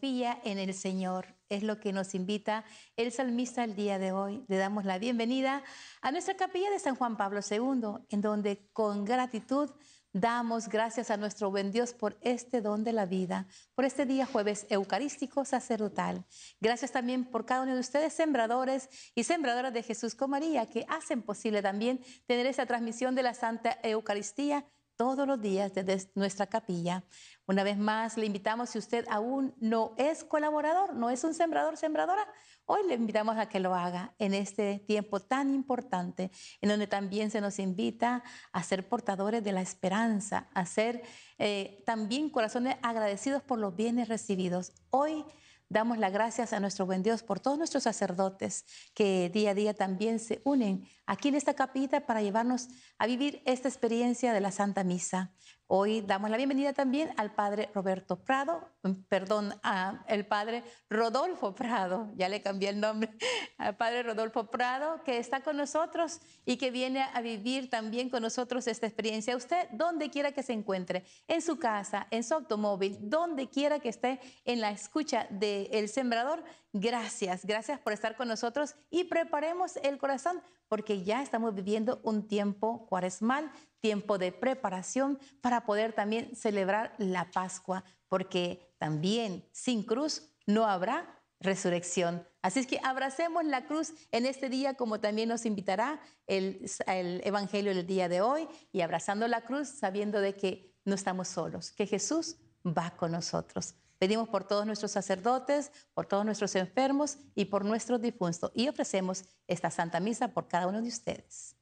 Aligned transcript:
Confía 0.00 0.40
en 0.44 0.58
el 0.58 0.72
Señor. 0.72 1.26
Es 1.50 1.62
lo 1.62 1.78
que 1.78 1.92
nos 1.92 2.14
invita 2.14 2.64
el 2.96 3.12
salmista 3.12 3.64
el 3.64 3.76
día 3.76 3.98
de 3.98 4.12
hoy. 4.12 4.42
Le 4.48 4.56
damos 4.56 4.86
la 4.86 4.98
bienvenida 4.98 5.62
a 6.00 6.10
nuestra 6.10 6.36
capilla 6.36 6.70
de 6.70 6.78
San 6.78 6.96
Juan 6.96 7.18
Pablo 7.18 7.40
II, 7.42 8.06
en 8.08 8.22
donde 8.22 8.66
con 8.72 9.04
gratitud 9.04 9.70
damos 10.14 10.70
gracias 10.70 11.10
a 11.10 11.18
nuestro 11.18 11.50
buen 11.50 11.70
Dios 11.70 11.92
por 11.92 12.16
este 12.22 12.62
don 12.62 12.82
de 12.82 12.94
la 12.94 13.04
vida, 13.04 13.46
por 13.74 13.84
este 13.84 14.06
día 14.06 14.24
jueves 14.24 14.66
eucarístico 14.70 15.44
sacerdotal. 15.44 16.24
Gracias 16.62 16.92
también 16.92 17.26
por 17.26 17.44
cada 17.44 17.64
uno 17.64 17.74
de 17.74 17.80
ustedes, 17.80 18.14
sembradores 18.14 18.88
y 19.14 19.24
sembradoras 19.24 19.74
de 19.74 19.82
Jesús 19.82 20.14
con 20.14 20.30
María, 20.30 20.64
que 20.64 20.86
hacen 20.88 21.20
posible 21.20 21.60
también 21.60 22.00
tener 22.26 22.46
esa 22.46 22.64
transmisión 22.64 23.14
de 23.14 23.22
la 23.22 23.34
Santa 23.34 23.78
Eucaristía 23.82 24.64
todos 25.00 25.26
los 25.26 25.40
días 25.40 25.72
desde 25.72 26.10
nuestra 26.14 26.46
capilla. 26.46 27.04
Una 27.46 27.64
vez 27.64 27.78
más, 27.78 28.18
le 28.18 28.26
invitamos, 28.26 28.68
si 28.68 28.76
usted 28.76 29.06
aún 29.08 29.54
no 29.58 29.94
es 29.96 30.24
colaborador, 30.24 30.94
no 30.94 31.08
es 31.08 31.24
un 31.24 31.32
sembrador, 31.32 31.78
sembradora, 31.78 32.28
hoy 32.66 32.86
le 32.86 32.96
invitamos 32.96 33.38
a 33.38 33.48
que 33.48 33.60
lo 33.60 33.74
haga 33.74 34.14
en 34.18 34.34
este 34.34 34.78
tiempo 34.80 35.18
tan 35.18 35.54
importante, 35.54 36.30
en 36.60 36.68
donde 36.68 36.86
también 36.86 37.30
se 37.30 37.40
nos 37.40 37.58
invita 37.58 38.22
a 38.52 38.62
ser 38.62 38.90
portadores 38.90 39.42
de 39.42 39.52
la 39.52 39.62
esperanza, 39.62 40.50
a 40.52 40.66
ser 40.66 41.00
eh, 41.38 41.82
también 41.86 42.28
corazones 42.28 42.76
agradecidos 42.82 43.42
por 43.42 43.58
los 43.58 43.74
bienes 43.74 44.06
recibidos. 44.06 44.74
Hoy 44.90 45.24
Damos 45.72 45.98
las 45.98 46.12
gracias 46.12 46.52
a 46.52 46.58
nuestro 46.58 46.84
buen 46.84 47.04
Dios 47.04 47.22
por 47.22 47.38
todos 47.38 47.56
nuestros 47.56 47.84
sacerdotes 47.84 48.64
que 48.92 49.30
día 49.32 49.52
a 49.52 49.54
día 49.54 49.72
también 49.72 50.18
se 50.18 50.42
unen 50.42 50.88
aquí 51.06 51.28
en 51.28 51.36
esta 51.36 51.54
capita 51.54 52.06
para 52.06 52.22
llevarnos 52.22 52.66
a 52.98 53.06
vivir 53.06 53.40
esta 53.46 53.68
experiencia 53.68 54.32
de 54.32 54.40
la 54.40 54.50
Santa 54.50 54.82
Misa. 54.82 55.32
Hoy 55.72 56.00
damos 56.00 56.30
la 56.30 56.36
bienvenida 56.36 56.72
también 56.72 57.12
al 57.16 57.32
padre 57.32 57.70
Roberto 57.72 58.16
Prado, 58.16 58.68
mm, 58.82 58.90
perdón, 59.08 59.54
al 59.62 60.26
padre 60.26 60.64
Rodolfo 60.88 61.54
Prado, 61.54 62.10
ya 62.16 62.28
le 62.28 62.42
cambié 62.42 62.70
el 62.70 62.80
nombre, 62.80 63.08
al 63.56 63.76
padre 63.76 64.02
Rodolfo 64.02 64.50
Prado, 64.50 65.00
que 65.04 65.18
está 65.18 65.42
con 65.42 65.56
nosotros 65.56 66.22
y 66.44 66.56
que 66.56 66.72
viene 66.72 67.04
a 67.14 67.20
vivir 67.20 67.70
también 67.70 68.10
con 68.10 68.20
nosotros 68.20 68.66
esta 68.66 68.88
experiencia. 68.88 69.36
Usted, 69.36 69.68
donde 69.70 70.10
quiera 70.10 70.32
que 70.32 70.42
se 70.42 70.54
encuentre, 70.54 71.04
en 71.28 71.40
su 71.40 71.56
casa, 71.60 72.08
en 72.10 72.24
su 72.24 72.34
automóvil, 72.34 72.98
donde 73.02 73.48
quiera 73.48 73.78
que 73.78 73.90
esté 73.90 74.18
en 74.44 74.60
la 74.60 74.72
escucha 74.72 75.28
del 75.30 75.68
El 75.70 75.88
Sembrador, 75.88 76.42
gracias, 76.72 77.44
gracias 77.44 77.78
por 77.78 77.92
estar 77.92 78.16
con 78.16 78.26
nosotros 78.26 78.74
y 78.90 79.04
preparemos 79.04 79.76
el 79.84 79.98
corazón 79.98 80.42
porque 80.70 81.02
ya 81.02 81.20
estamos 81.20 81.52
viviendo 81.52 82.00
un 82.04 82.28
tiempo 82.28 82.86
cuaresmal 82.86 83.50
tiempo 83.80 84.18
de 84.18 84.30
preparación 84.30 85.18
para 85.40 85.64
poder 85.64 85.92
también 85.92 86.36
celebrar 86.36 86.94
la 86.98 87.30
Pascua, 87.32 87.82
porque 88.08 88.72
también 88.78 89.44
sin 89.50 89.82
cruz 89.82 90.30
no 90.46 90.66
habrá 90.66 91.18
resurrección. 91.40 92.24
Así 92.40 92.60
es 92.60 92.66
que 92.68 92.78
abracemos 92.84 93.44
la 93.44 93.66
cruz 93.66 93.94
en 94.12 94.26
este 94.26 94.48
día 94.48 94.74
como 94.74 95.00
también 95.00 95.28
nos 95.28 95.44
invitará 95.44 96.00
el, 96.28 96.64
el, 96.86 97.20
Evangelio 97.24 97.74
del 97.74 97.86
día 97.86 98.08
de 98.08 98.20
hoy 98.20 98.46
y 98.70 98.82
abrazando 98.82 99.26
la 99.26 99.40
cruz 99.40 99.68
sabiendo 99.68 100.20
de 100.20 100.36
que 100.36 100.72
no 100.84 100.94
estamos 100.94 101.26
solos, 101.26 101.72
que 101.72 101.86
Jesús 101.86 102.36
va 102.64 102.90
con 102.96 103.10
nosotros. 103.10 103.74
Pedimos 104.00 104.30
por 104.30 104.44
todos 104.44 104.64
nuestros 104.64 104.92
sacerdotes, 104.92 105.70
por 105.92 106.06
todos 106.06 106.24
nuestros 106.24 106.56
enfermos 106.56 107.18
y 107.34 107.44
por 107.44 107.66
nuestros 107.66 108.00
difuntos 108.00 108.50
y 108.54 108.66
ofrecemos 108.66 109.24
esta 109.46 109.70
Santa 109.70 110.00
Misa 110.00 110.28
por 110.28 110.48
cada 110.48 110.66
uno 110.66 110.80
de 110.80 110.88
ustedes. 110.88 111.54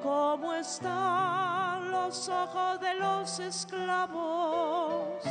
Como 0.00 0.54
están 0.54 1.90
los 1.90 2.28
ojos 2.28 2.80
de 2.80 2.94
los 2.94 3.40
esclavos, 3.40 5.24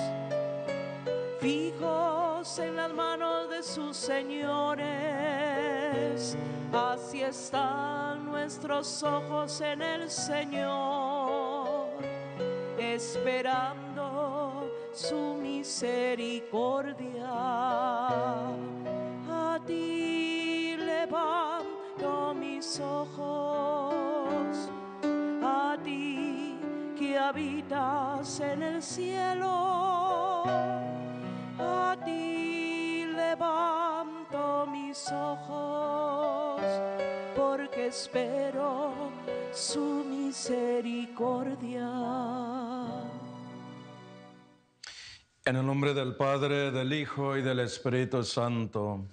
fijos 1.39 2.59
en 2.59 2.75
las 2.75 2.91
manos 2.91 3.49
de 3.49 3.63
sus 3.63 3.95
señores, 3.95 4.85
así 6.73 7.21
están 7.21 8.25
nuestros 8.25 9.03
ojos 9.03 9.61
en 9.61 9.81
el 9.81 10.09
Señor, 10.09 11.87
esperando 12.77 14.69
su 14.91 15.35
misericordia. 15.41 17.29
Ojos 22.79 24.69
a 25.43 25.77
ti 25.83 26.57
que 26.97 27.17
habitas 27.17 28.39
en 28.39 28.63
el 28.63 28.81
cielo. 28.81 30.43
A 31.59 31.97
ti 32.05 33.05
levanto 33.15 34.67
mis 34.71 35.11
ojos 35.11 36.61
porque 37.35 37.87
espero 37.87 38.93
su 39.53 40.03
misericordia. 40.05 41.89
En 45.49 45.55
el 45.55 45.65
nombre 45.65 45.95
del 45.95 46.15
Padre, 46.15 46.69
del 46.69 46.93
Hijo 46.93 47.35
y 47.35 47.41
del 47.41 47.61
Espíritu 47.61 48.23
Santo. 48.23 49.07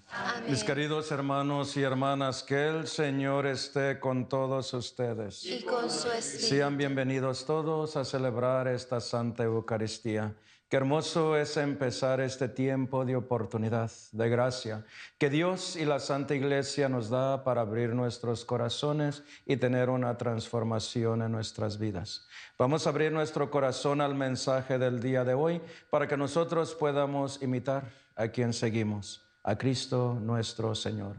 Mis 0.46 0.64
queridos 0.64 1.10
hermanos 1.10 1.74
y 1.78 1.82
hermanas, 1.82 2.42
que 2.42 2.68
el 2.68 2.86
Señor 2.86 3.46
esté 3.46 3.98
con 3.98 4.28
todos 4.28 4.74
ustedes. 4.74 5.46
Y 5.46 5.62
con 5.62 5.90
su 5.90 6.12
espíritu. 6.12 6.46
Sean 6.46 6.76
bienvenidos 6.76 7.46
todos 7.46 7.96
a 7.96 8.04
celebrar 8.04 8.68
esta 8.68 9.00
Santa 9.00 9.44
Eucaristía. 9.44 10.34
Qué 10.68 10.76
hermoso 10.76 11.36
es 11.36 11.56
empezar 11.58 12.20
este 12.20 12.48
tiempo 12.48 13.04
de 13.04 13.14
oportunidad, 13.14 13.88
de 14.10 14.28
gracia, 14.28 14.84
que 15.16 15.30
Dios 15.30 15.76
y 15.76 15.84
la 15.84 16.00
Santa 16.00 16.34
Iglesia 16.34 16.88
nos 16.88 17.08
da 17.08 17.44
para 17.44 17.60
abrir 17.60 17.94
nuestros 17.94 18.44
corazones 18.44 19.22
y 19.44 19.58
tener 19.58 19.90
una 19.90 20.16
transformación 20.18 21.22
en 21.22 21.30
nuestras 21.30 21.78
vidas. 21.78 22.26
Vamos 22.58 22.84
a 22.84 22.90
abrir 22.90 23.12
nuestro 23.12 23.48
corazón 23.48 24.00
al 24.00 24.16
mensaje 24.16 24.76
del 24.76 24.98
día 24.98 25.22
de 25.22 25.34
hoy 25.34 25.62
para 25.88 26.08
que 26.08 26.16
nosotros 26.16 26.74
podamos 26.74 27.40
imitar 27.42 27.92
a 28.16 28.26
quien 28.26 28.52
seguimos, 28.52 29.25
a 29.46 29.56
Cristo 29.56 30.18
nuestro 30.20 30.74
Señor. 30.74 31.16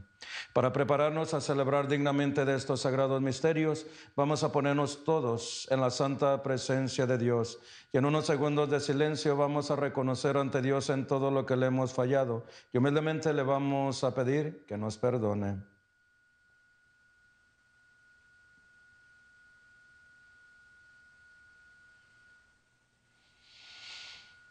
Para 0.54 0.74
prepararnos 0.74 1.34
a 1.34 1.42
celebrar 1.42 1.88
dignamente 1.88 2.44
de 2.44 2.56
estos 2.56 2.82
sagrados 2.82 3.22
misterios, 3.22 3.86
vamos 4.16 4.44
a 4.44 4.52
ponernos 4.52 5.04
todos 5.04 5.68
en 5.72 5.80
la 5.80 5.90
santa 5.90 6.44
presencia 6.44 7.08
de 7.08 7.18
Dios 7.18 7.60
y 7.94 7.98
en 7.98 8.06
unos 8.06 8.26
segundos 8.26 8.70
de 8.70 8.80
silencio 8.80 9.38
vamos 9.38 9.72
a 9.72 9.78
reconocer 9.78 10.36
ante 10.36 10.62
Dios 10.62 10.90
en 10.90 11.08
todo 11.08 11.32
lo 11.32 11.46
que 11.46 11.56
le 11.56 11.68
hemos 11.68 11.94
fallado 11.94 12.46
y 12.74 12.78
humildemente 12.78 13.34
le 13.34 13.44
vamos 13.44 14.04
a 14.04 14.14
pedir 14.14 14.66
que 14.68 14.78
nos 14.78 14.98
perdone. 14.98 15.77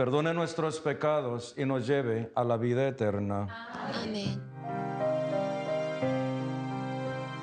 perdone 0.00 0.32
nuestros 0.32 0.80
pecados 0.80 1.52
y 1.58 1.66
nos 1.66 1.86
lleve 1.86 2.32
a 2.34 2.42
la 2.42 2.56
vida 2.56 2.88
eterna. 2.88 3.68
Amén. 3.92 4.40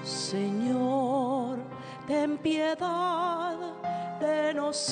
Señor, 0.04 1.60
ten 2.08 2.40
piedad 2.40 3.56
de 4.20 4.56
nosotros. 4.56 4.90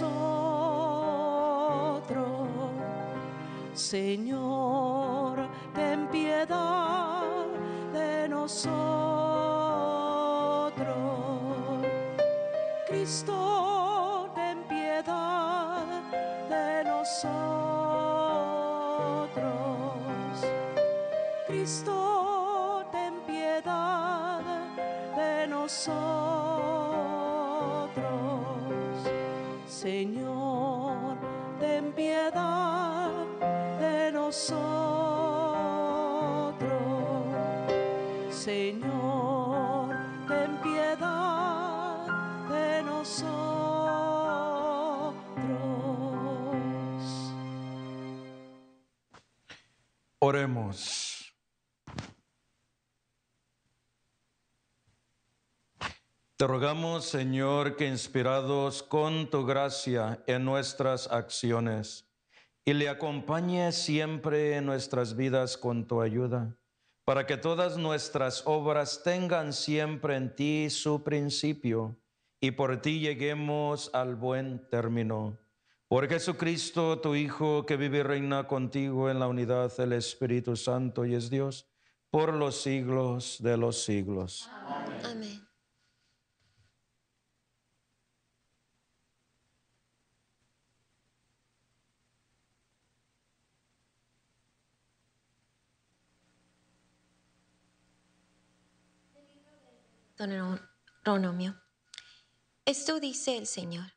Señor, 3.73 5.47
ten 5.73 6.07
piedad 6.09 7.25
de 7.91 8.29
nosotros. 8.29 8.75
Cristo, 12.87 13.74
Cristo, 21.65 22.85
ten 22.91 23.13
piedad 23.25 24.43
de 25.17 25.47
nosotros. 25.47 26.05
Señor, 29.65 31.17
ten 31.59 31.91
piedad 31.93 33.09
de 33.79 34.11
nosotros. 34.11 34.45
Señor, 38.29 39.89
ten 40.27 40.57
piedad 40.61 42.05
de 42.47 42.83
nosotros. 42.83 43.25
Oremos. 50.19 51.04
Te 56.37 56.47
rogamos, 56.47 57.05
Señor, 57.05 57.77
que 57.77 57.87
inspirados 57.87 58.83
con 58.83 59.29
tu 59.29 59.45
gracia 59.45 60.21
en 60.27 60.43
nuestras 60.43 61.09
acciones 61.09 62.09
y 62.65 62.73
le 62.73 62.89
acompañe 62.89 63.71
siempre 63.71 64.57
en 64.57 64.65
nuestras 64.65 65.15
vidas 65.15 65.55
con 65.55 65.87
tu 65.87 66.01
ayuda, 66.01 66.53
para 67.05 67.25
que 67.25 67.37
todas 67.37 67.77
nuestras 67.77 68.43
obras 68.45 69.01
tengan 69.01 69.53
siempre 69.53 70.17
en 70.17 70.35
ti 70.35 70.69
su 70.69 71.03
principio 71.03 71.95
y 72.41 72.51
por 72.51 72.81
ti 72.81 72.99
lleguemos 72.99 73.89
al 73.93 74.15
buen 74.15 74.67
término. 74.67 75.37
Por 75.87 76.09
Jesucristo, 76.09 76.99
tu 76.99 77.15
Hijo, 77.15 77.65
que 77.65 77.77
vive 77.77 77.99
y 77.99 78.03
reina 78.03 78.45
contigo 78.45 79.09
en 79.09 79.19
la 79.19 79.27
unidad 79.27 79.73
del 79.77 79.93
Espíritu 79.93 80.57
Santo 80.57 81.05
y 81.05 81.15
es 81.15 81.29
Dios, 81.29 81.65
por 82.11 82.33
los 82.33 82.61
siglos 82.61 83.37
de 83.41 83.55
los 83.55 83.85
siglos. 83.85 84.49
Amén. 84.65 85.44
Deuteronomio. 100.17 101.61
Esto 102.65 102.99
dice 102.99 103.37
el 103.37 103.47
Señor. 103.47 103.93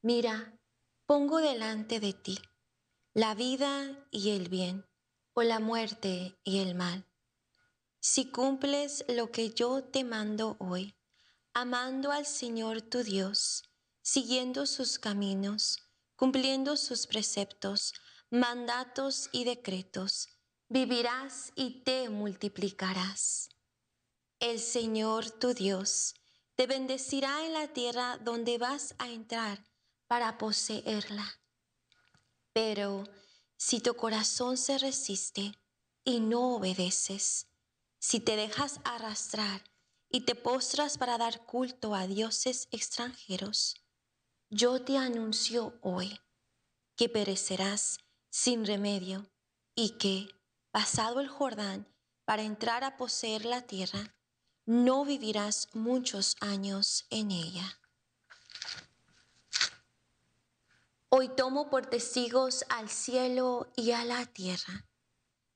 Mira, 0.00 0.58
pongo 1.06 1.38
delante 1.38 2.00
de 2.00 2.12
ti 2.12 2.38
la 3.14 3.34
vida 3.34 4.08
y 4.10 4.30
el 4.30 4.48
bien, 4.48 4.86
o 5.34 5.42
la 5.42 5.60
muerte 5.60 6.38
y 6.44 6.60
el 6.60 6.74
mal. 6.74 7.04
Si 8.00 8.30
cumples 8.30 9.04
lo 9.06 9.30
que 9.30 9.50
yo 9.50 9.84
te 9.84 10.02
mando 10.02 10.56
hoy, 10.60 10.94
amando 11.52 12.10
al 12.10 12.24
Señor 12.24 12.80
tu 12.80 13.02
Dios, 13.02 13.64
siguiendo 14.00 14.64
sus 14.64 14.98
caminos, 14.98 15.90
cumpliendo 16.16 16.78
sus 16.78 17.06
preceptos, 17.06 17.92
mandatos 18.30 19.28
y 19.30 19.44
decretos, 19.44 20.28
vivirás 20.68 21.52
y 21.54 21.82
te 21.82 22.08
multiplicarás. 22.08 23.50
El 24.42 24.58
Señor 24.58 25.30
tu 25.30 25.54
Dios 25.54 26.16
te 26.56 26.66
bendecirá 26.66 27.46
en 27.46 27.52
la 27.52 27.68
tierra 27.68 28.18
donde 28.18 28.58
vas 28.58 28.96
a 28.98 29.08
entrar 29.08 29.64
para 30.08 30.36
poseerla. 30.36 31.40
Pero 32.52 33.04
si 33.56 33.78
tu 33.78 33.94
corazón 33.94 34.56
se 34.56 34.78
resiste 34.78 35.56
y 36.02 36.18
no 36.18 36.56
obedeces, 36.56 37.46
si 38.00 38.18
te 38.18 38.34
dejas 38.34 38.80
arrastrar 38.82 39.62
y 40.08 40.22
te 40.22 40.34
postras 40.34 40.98
para 40.98 41.18
dar 41.18 41.46
culto 41.46 41.94
a 41.94 42.08
dioses 42.08 42.66
extranjeros, 42.72 43.76
yo 44.50 44.82
te 44.82 44.98
anuncio 44.98 45.78
hoy 45.82 46.18
que 46.96 47.08
perecerás 47.08 48.00
sin 48.28 48.66
remedio 48.66 49.30
y 49.76 49.98
que, 49.98 50.34
pasado 50.72 51.20
el 51.20 51.28
Jordán 51.28 51.86
para 52.24 52.42
entrar 52.42 52.82
a 52.82 52.96
poseer 52.96 53.44
la 53.44 53.62
tierra, 53.62 54.12
no 54.66 55.04
vivirás 55.04 55.68
muchos 55.74 56.36
años 56.40 57.06
en 57.10 57.30
ella. 57.30 57.78
Hoy 61.08 61.28
tomo 61.28 61.68
por 61.68 61.86
testigos 61.86 62.64
al 62.68 62.88
cielo 62.88 63.70
y 63.76 63.90
a 63.90 64.04
la 64.04 64.24
tierra 64.26 64.86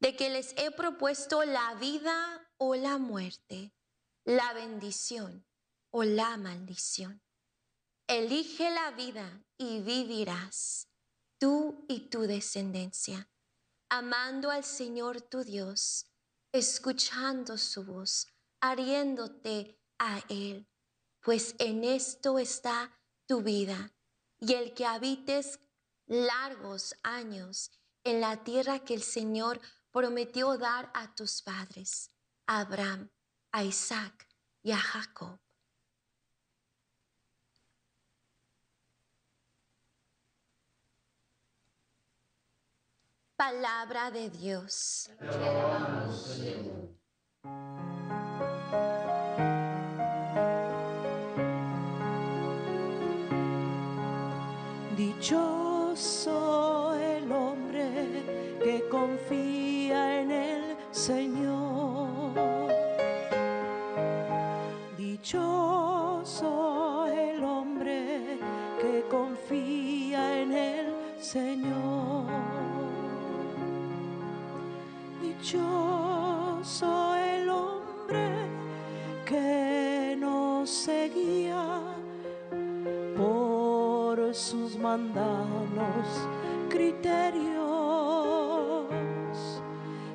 de 0.00 0.16
que 0.16 0.28
les 0.28 0.54
he 0.58 0.70
propuesto 0.70 1.44
la 1.44 1.74
vida 1.74 2.50
o 2.58 2.74
la 2.74 2.98
muerte, 2.98 3.72
la 4.24 4.52
bendición 4.52 5.46
o 5.90 6.04
la 6.04 6.36
maldición. 6.36 7.22
Elige 8.06 8.70
la 8.70 8.90
vida 8.90 9.44
y 9.56 9.80
vivirás, 9.80 10.88
tú 11.38 11.84
y 11.88 12.08
tu 12.08 12.22
descendencia, 12.22 13.30
amando 13.88 14.50
al 14.50 14.64
Señor 14.64 15.22
tu 15.22 15.42
Dios, 15.42 16.06
escuchando 16.52 17.56
su 17.56 17.84
voz, 17.84 18.28
ariéndote 18.60 19.78
a 19.98 20.20
Él, 20.28 20.66
pues 21.20 21.54
en 21.58 21.84
esto 21.84 22.38
está 22.38 22.96
tu 23.26 23.42
vida 23.42 23.92
y 24.40 24.54
el 24.54 24.74
que 24.74 24.86
habites 24.86 25.60
largos 26.06 26.94
años 27.02 27.70
en 28.04 28.20
la 28.20 28.44
tierra 28.44 28.80
que 28.80 28.94
el 28.94 29.02
Señor 29.02 29.60
prometió 29.90 30.56
dar 30.58 30.90
a 30.94 31.14
tus 31.14 31.42
padres, 31.42 32.10
a 32.46 32.60
Abraham, 32.60 33.10
a 33.50 33.64
Isaac 33.64 34.28
y 34.62 34.72
a 34.72 34.78
Jacob. 34.78 35.40
Palabra 43.36 44.10
de 44.10 44.30
Dios. 44.30 45.10
Dichoso 55.18 56.94
el 56.94 57.32
hombre 57.32 57.88
que 58.62 58.87
confía 58.90 60.20
en 60.20 60.30
el 60.30 60.76
Señor. 60.90 62.35
Dichoso 64.99 66.46
el 67.06 67.42
hombre 67.42 68.38
que 68.78 69.04
confía 69.11 70.42
en 70.42 70.52
el 70.52 70.87
Señor. 71.18 72.26
Dichoso 75.23 77.14
el 77.16 77.49
hombre 77.49 78.30
que 79.25 80.14
no 80.18 80.66
se 80.66 81.05
por 84.76 84.76
sus 84.76 84.78
mandanos, 84.78 86.28
criterios, 86.68 87.56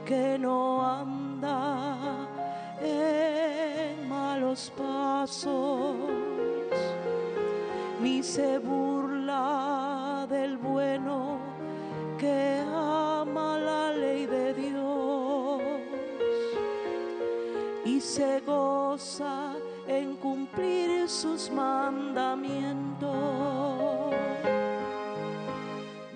que 0.05 0.37
no 0.37 0.85
anda 0.85 2.27
en 2.81 4.07
malos 4.07 4.71
pasos, 4.77 5.95
ni 8.01 8.21
se 8.23 8.59
burla 8.59 10.27
del 10.29 10.57
bueno 10.57 11.39
que 12.17 12.61
ama 12.67 13.57
la 13.57 13.93
ley 13.93 14.25
de 14.25 14.53
Dios 14.53 15.61
y 17.85 17.99
se 17.99 18.39
goza 18.41 19.55
en 19.87 20.15
cumplir 20.17 21.09
sus 21.09 21.49
mandamientos. 21.49 24.30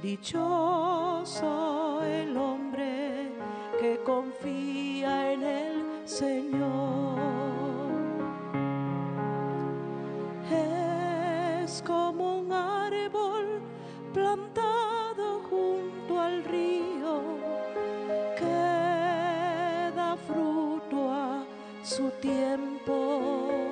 Dichoso 0.06 2.04
el 2.04 2.38
hombre 2.38 3.32
que 3.80 4.00
confía 4.06 5.34
en 5.34 5.42
el 5.42 6.08
Señor. 6.08 7.18
Es 10.52 11.82
como 11.82 12.42
un 12.42 12.54
árbol 12.54 13.64
plantado 14.14 15.42
junto 15.50 16.20
al 16.20 16.44
río 16.44 17.24
que 18.38 19.92
da 19.96 20.16
fruto 20.28 21.12
a 21.12 21.44
su 21.82 22.12
tiempo. 22.22 23.65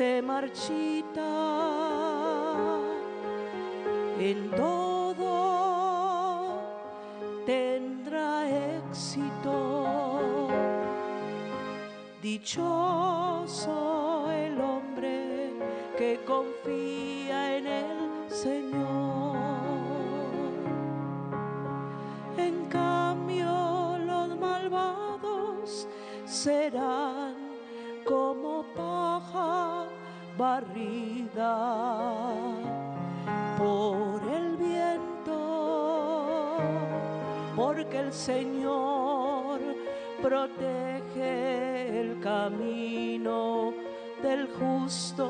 Se 0.00 0.22
marchita 0.22 1.30
en 4.18 4.50
todo 4.52 5.34
tendrá 7.44 8.48
éxito. 8.78 10.48
Dichoso 12.22 13.76
el 14.32 14.58
hombre 14.58 15.52
que 15.98 16.18
confía 16.26 17.58
en 17.58 17.66
el 17.66 18.30
Señor. 18.30 19.36
En 22.38 22.64
cambio 22.70 23.98
los 23.98 24.34
malvados 24.38 25.86
serán 26.24 27.34
como 28.06 28.64
paja 28.74 29.69
barrida 30.40 31.54
por 33.58 34.22
el 34.22 34.56
viento, 34.56 35.36
porque 37.54 37.98
el 37.98 38.10
Señor 38.10 39.60
protege 40.22 42.00
el 42.00 42.20
camino 42.20 43.74
del 44.22 44.48
justo 44.58 45.28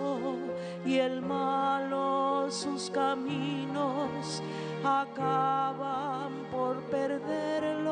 y 0.86 0.98
el 0.98 1.22
malo 1.22 2.46
sus 2.48 2.88
caminos 2.90 4.40
acaban 4.84 6.30
por 6.52 6.76
perderlo. 6.82 7.90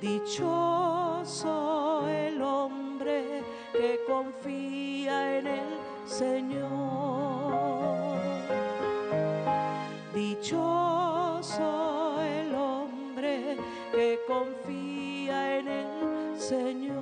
Dichoso 0.00 1.93
confía 4.06 5.38
en 5.38 5.46
el 5.46 5.78
Señor. 6.06 6.70
Dichoso 10.14 11.62
el 12.22 12.54
hombre 12.54 13.56
que 13.92 14.20
confía 14.26 15.58
en 15.58 15.68
el 15.68 16.40
Señor. 16.40 16.93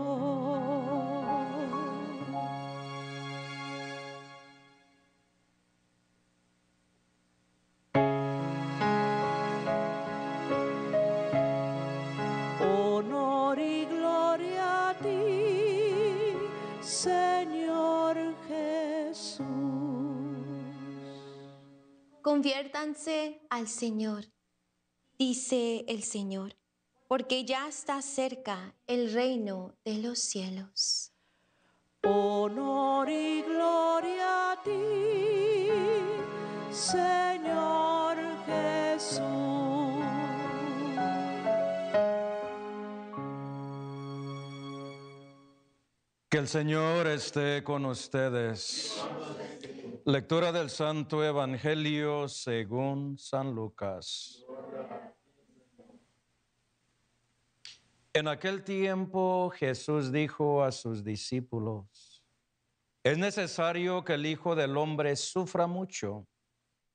Conviértanse 22.43 23.41
al 23.51 23.69
Señor, 23.69 24.25
dice 25.17 25.85
el 25.87 26.03
Señor, 26.03 26.57
porque 27.07 27.45
ya 27.45 27.69
está 27.69 28.03
cerca 28.03 28.75
el 28.89 29.13
reino 29.13 29.77
de 29.85 29.99
los 29.99 30.19
cielos. 30.19 31.13
Honor 32.03 33.09
y 33.09 33.43
gloria 33.43 34.51
a 34.51 34.63
ti, 34.65 35.69
Señor 36.73 38.17
Jesús. 38.47 39.23
Que 46.29 46.39
el 46.39 46.49
Señor 46.49 47.07
esté 47.07 47.63
con 47.63 47.87
ustedes. 47.87 49.01
Lectura 50.05 50.51
del 50.51 50.69
Santo 50.69 51.25
Evangelio 51.25 52.29
según 52.29 53.17
San 53.19 53.55
Lucas. 53.55 54.45
En 58.13 58.27
aquel 58.27 58.65
tiempo 58.65 59.51
Jesús 59.55 60.11
dijo 60.11 60.65
a 60.65 60.73
sus 60.73 61.05
discípulos, 61.05 62.25
es 63.05 63.17
necesario 63.17 64.05
que 64.05 64.15
el 64.15 64.27
Hijo 64.27 64.55
del 64.57 64.77
Hombre 64.77 65.15
sufra 65.17 65.67
mucho, 65.67 66.27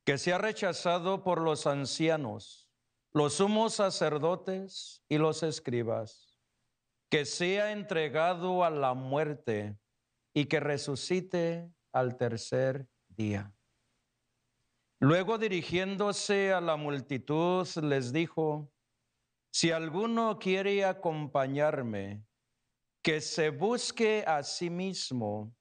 que 0.03 0.17
sea 0.17 0.37
rechazado 0.37 1.23
por 1.23 1.41
los 1.41 1.65
ancianos, 1.65 2.69
los 3.13 3.35
sumos 3.35 3.75
sacerdotes 3.75 5.01
y 5.07 5.17
los 5.17 5.43
escribas 5.43 6.37
que 7.09 7.25
sea 7.25 7.71
entregado 7.71 8.63
a 8.63 8.69
la 8.69 8.93
muerte 8.93 9.77
y 10.33 10.45
que 10.45 10.59
resucite 10.59 11.71
al 11.93 12.17
tercer 12.17 12.87
día. 13.17 13.53
Luego 14.99 15.37
dirigiéndose 15.37 16.53
a 16.53 16.61
la 16.61 16.75
multitud 16.77 17.67
les 17.83 18.13
dijo, 18.13 18.71
si 19.51 19.71
alguno 19.71 20.37
quiere 20.39 20.85
acompañarme, 20.85 22.23
que 23.03 23.21
se 23.21 23.49
busque 23.49 24.23
a 24.27 24.43
sí 24.43 24.69
mismo 24.69 25.55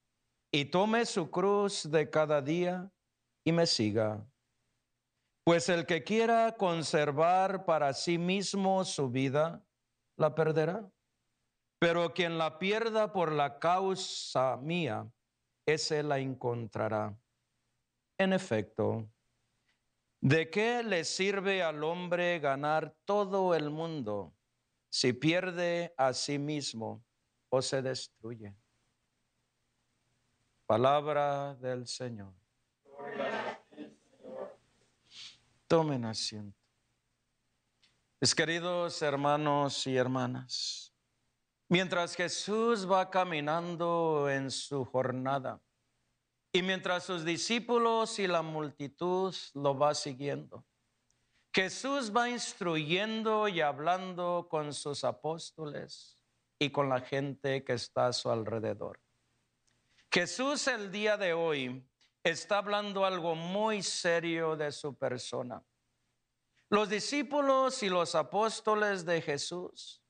y 0.51 0.65
tome 0.65 1.05
su 1.05 1.29
cruz 1.31 1.89
de 1.89 2.09
cada 2.09 2.41
día 2.41 2.91
y 3.45 3.51
me 3.51 3.65
siga. 3.65 4.27
Pues 5.45 5.69
el 5.69 5.85
que 5.85 6.03
quiera 6.03 6.55
conservar 6.57 7.63
para 7.65 7.93
sí 7.93 8.17
mismo 8.17 8.83
su 8.83 9.09
vida, 9.09 9.65
la 10.17 10.35
perderá. 10.35 10.91
Pero 11.79 12.13
quien 12.13 12.37
la 12.37 12.59
pierda 12.59 13.13
por 13.13 13.31
la 13.31 13.59
causa 13.59 14.57
mía, 14.57 15.09
ese 15.65 16.03
la 16.03 16.19
encontrará. 16.19 17.17
En 18.17 18.33
efecto, 18.33 19.07
¿de 20.21 20.49
qué 20.49 20.83
le 20.83 21.03
sirve 21.03 21.61
al 21.61 21.83
hombre 21.83 22.39
ganar 22.39 22.95
todo 23.05 23.53
el 23.53 23.69
mundo 23.69 24.33
si 24.89 25.13
pierde 25.13 25.93
a 25.97 26.13
sí 26.13 26.39
mismo 26.39 27.05
o 27.49 27.61
se 27.61 27.81
destruye? 27.81 28.55
Palabra 30.65 31.55
del 31.55 31.87
Señor. 31.87 32.33
Tomen 35.67 36.05
asiento. 36.05 36.57
Mis 38.19 38.33
queridos 38.33 39.01
hermanos 39.01 39.85
y 39.85 39.95
hermanas, 39.95 40.87
Mientras 41.69 42.15
Jesús 42.15 42.89
va 42.89 43.09
caminando 43.09 44.29
en 44.29 44.49
su 44.49 44.85
jornada 44.85 45.61
y 46.57 46.63
mientras 46.63 47.03
sus 47.03 47.23
discípulos 47.23 48.17
y 48.17 48.25
la 48.25 48.41
multitud 48.41 49.35
lo 49.53 49.77
va 49.77 49.93
siguiendo, 49.93 50.65
Jesús 51.53 52.11
va 52.11 52.31
instruyendo 52.31 53.47
y 53.47 53.61
hablando 53.61 54.47
con 54.49 54.73
sus 54.73 55.03
apóstoles 55.03 56.17
y 56.57 56.71
con 56.71 56.89
la 56.89 57.01
gente 57.01 57.63
que 57.63 57.73
está 57.73 58.07
a 58.07 58.13
su 58.13 58.31
alrededor. 58.31 58.99
Jesús 60.11 60.67
el 60.67 60.91
día 60.91 61.15
de 61.15 61.33
hoy 61.33 61.87
está 62.23 62.57
hablando 62.57 63.05
algo 63.05 63.35
muy 63.35 63.83
serio 63.83 64.55
de 64.55 64.71
su 64.71 64.97
persona. 64.97 65.63
Los 66.69 66.89
discípulos 66.89 67.83
y 67.83 67.89
los 67.89 68.15
apóstoles 68.15 69.05
de 69.05 69.21
Jesús 69.21 70.01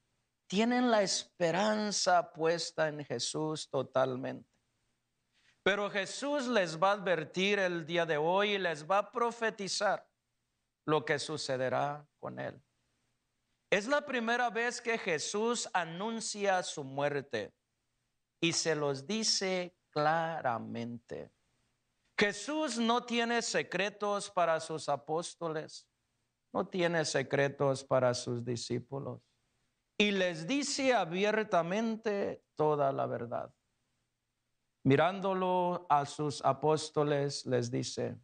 tienen 0.48 0.92
la 0.92 1.02
esperanza 1.02 2.32
puesta 2.32 2.88
en 2.88 3.04
Jesús 3.04 3.70
totalmente. 3.70 4.57
Pero 5.68 5.90
Jesús 5.90 6.48
les 6.48 6.82
va 6.82 6.92
a 6.92 6.94
advertir 6.94 7.60
el 7.60 7.86
día 7.86 8.06
de 8.06 8.16
hoy 8.16 8.52
y 8.52 8.58
les 8.58 8.90
va 8.90 9.00
a 9.00 9.12
profetizar 9.12 10.08
lo 10.86 11.04
que 11.04 11.20
sucederá 11.20 12.08
con 12.20 12.40
él. 12.40 12.64
Es 13.70 13.86
la 13.86 14.06
primera 14.06 14.50
vez 14.50 14.80
que 14.80 14.98
Jesús 14.98 15.70
anuncia 15.74 16.64
su 16.64 16.86
muerte 16.86 17.54
y 18.40 18.54
se 18.54 18.78
los 18.78 19.06
dice 19.06 19.76
claramente. 19.90 21.34
Jesús 22.18 22.78
no 22.78 23.04
tiene 23.04 23.42
secretos 23.42 24.32
para 24.32 24.62
sus 24.62 24.88
apóstoles, 24.88 25.86
no 26.54 26.66
tiene 26.66 27.04
secretos 27.04 27.84
para 27.84 28.14
sus 28.14 28.46
discípulos 28.46 29.20
y 29.98 30.12
les 30.12 30.48
dice 30.48 30.94
abiertamente 30.94 32.46
toda 32.56 32.94
la 32.94 33.06
verdad. 33.06 33.54
Mirándolo 34.88 35.86
a 35.90 36.06
sus 36.06 36.42
apóstoles, 36.46 37.46
les 37.46 37.70
dice, 37.70 38.18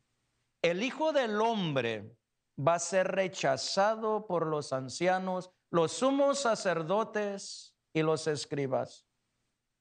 el 0.61 0.81
Hijo 0.81 1.11
del 1.11 1.41
Hombre 1.41 2.15
va 2.57 2.75
a 2.75 2.79
ser 2.79 3.05
rechazado 3.05 4.25
por 4.25 4.47
los 4.47 4.71
ancianos, 4.71 5.51
los 5.71 5.91
sumos 5.91 6.39
sacerdotes 6.39 7.75
y 7.93 8.01
los 8.01 8.27
escribas. 8.27 9.05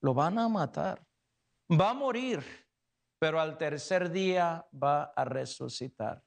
Lo 0.00 0.12
van 0.12 0.40
a 0.40 0.48
matar, 0.48 1.06
va 1.70 1.90
a 1.90 1.94
morir, 1.94 2.42
pero 3.20 3.40
al 3.40 3.56
tercer 3.56 4.10
día 4.10 4.66
va 4.74 5.04
a 5.14 5.24
resucitar. 5.24 6.24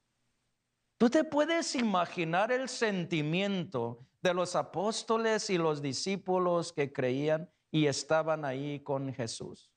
¿Tú 0.98 1.10
te 1.10 1.26
puedes 1.26 1.76
imaginar 1.76 2.54
el 2.54 2.70
sentimiento 2.70 4.08
de 4.22 4.34
los 4.34 4.56
apóstoles 4.56 5.50
y 5.50 5.58
los 5.58 5.82
discípulos 5.82 6.72
que 6.72 6.94
creían 6.94 7.52
y 7.72 7.88
estaban 7.88 8.46
ahí 8.46 8.80
con 8.80 9.14
Jesús? 9.14 9.75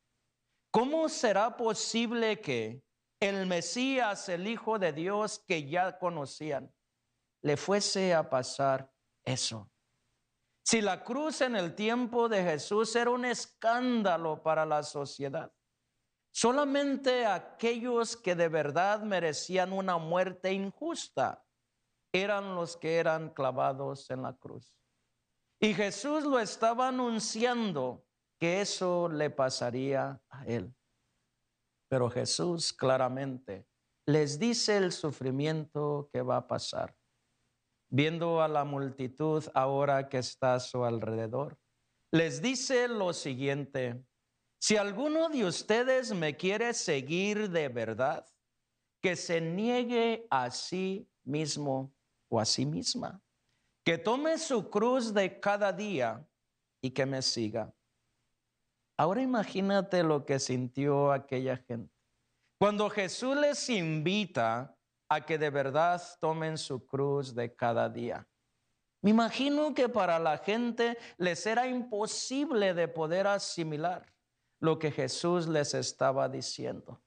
¿Cómo 0.71 1.09
será 1.09 1.57
posible 1.57 2.41
que 2.41 2.83
el 3.21 3.47
Mesías, 3.47 4.29
el 4.29 4.47
Hijo 4.47 4.79
de 4.79 4.93
Dios 4.93 5.39
que 5.47 5.69
ya 5.69 5.99
conocían, 5.99 6.73
le 7.43 7.57
fuese 7.57 8.15
a 8.15 8.29
pasar 8.29 8.93
eso? 9.25 9.71
Si 10.63 10.83
la 10.83 11.03
cruz 11.03 11.41
en 11.41 11.57
el 11.57 11.75
tiempo 11.75 12.29
de 12.29 12.43
Jesús 12.43 12.95
era 12.95 13.11
un 13.11 13.25
escándalo 13.25 14.43
para 14.43 14.67
la 14.67 14.83
sociedad, 14.83 15.51
solamente 16.31 17.25
aquellos 17.25 18.19
que 18.19 18.35
de 18.35 18.49
verdad 18.49 19.01
merecían 19.01 19.73
una 19.73 19.97
muerte 19.97 20.53
injusta 20.53 21.43
eran 22.13 22.55
los 22.55 22.77
que 22.77 22.97
eran 22.97 23.31
clavados 23.31 24.11
en 24.11 24.23
la 24.23 24.35
cruz. 24.35 24.75
Y 25.59 25.73
Jesús 25.73 26.25
lo 26.25 26.39
estaba 26.39 26.89
anunciando 26.89 28.08
que 28.39 28.61
eso 28.61 29.09
le 29.09 29.31
pasaría 29.31 30.21
a 30.31 30.47
él. 30.47 30.75
Pero 31.89 32.11
Jesús 32.11 32.73
claramente 32.73 33.67
les 34.07 34.39
dice 34.39 34.77
el 34.77 34.93
sufrimiento 34.93 36.09
que 36.13 36.23
va 36.23 36.39
a 36.39 36.47
pasar 36.49 36.99
viendo 37.91 38.43
a 38.43 38.49
la 38.49 38.65
multitud 38.65 39.45
ahora 39.55 40.09
que 40.09 40.19
está 40.19 40.55
a 40.55 40.61
su 40.61 40.85
alrededor, 40.85 41.59
les 42.11 42.43
dice 42.43 42.89
lo 42.89 43.13
siguiente, 43.13 44.03
si 44.61 44.77
alguno 44.77 45.29
de 45.29 45.45
ustedes 45.45 46.13
me 46.13 46.37
quiere 46.37 46.75
seguir 46.75 47.51
de 47.51 47.69
verdad, 47.69 48.27
que 49.01 49.15
se 49.15 49.41
niegue 49.41 50.27
a 50.31 50.51
sí 50.51 51.09
mismo 51.25 51.95
o 52.31 52.41
a 52.41 52.45
sí 52.45 52.67
misma, 52.67 53.23
que 53.85 53.97
tome 53.97 54.39
su 54.39 54.69
cruz 54.69 55.15
de 55.15 55.39
cada 55.39 55.73
día 55.73 56.27
y 56.83 56.91
que 56.91 57.07
me 57.07 57.23
siga. 57.23 57.73
Ahora 58.99 59.23
imagínate 59.23 60.03
lo 60.03 60.27
que 60.27 60.41
sintió 60.41 61.13
aquella 61.13 61.57
gente. 61.57 61.95
Cuando 62.59 62.91
Jesús 62.91 63.37
les 63.37 63.71
invita 63.71 64.77
a 65.09 65.25
que 65.25 65.39
de 65.39 65.51
verdad 65.51 66.03
tomen 66.21 66.59
su 66.59 66.85
cruz 66.85 67.33
de 67.33 67.55
cada 67.55 67.89
día. 67.89 68.29
Me 69.01 69.11
imagino 69.11 69.73
que 69.73 69.89
para 69.89 70.19
la 70.19 70.39
gente 70.39 70.99
les 71.17 71.47
era 71.47 71.69
imposible 71.69 72.75
de 72.75 72.89
poder 72.89 73.29
asimilar 73.29 74.13
lo 74.59 74.81
que 74.81 74.91
Jesús 74.91 75.47
les 75.47 75.75
estaba 75.75 76.29
diciendo. 76.29 77.01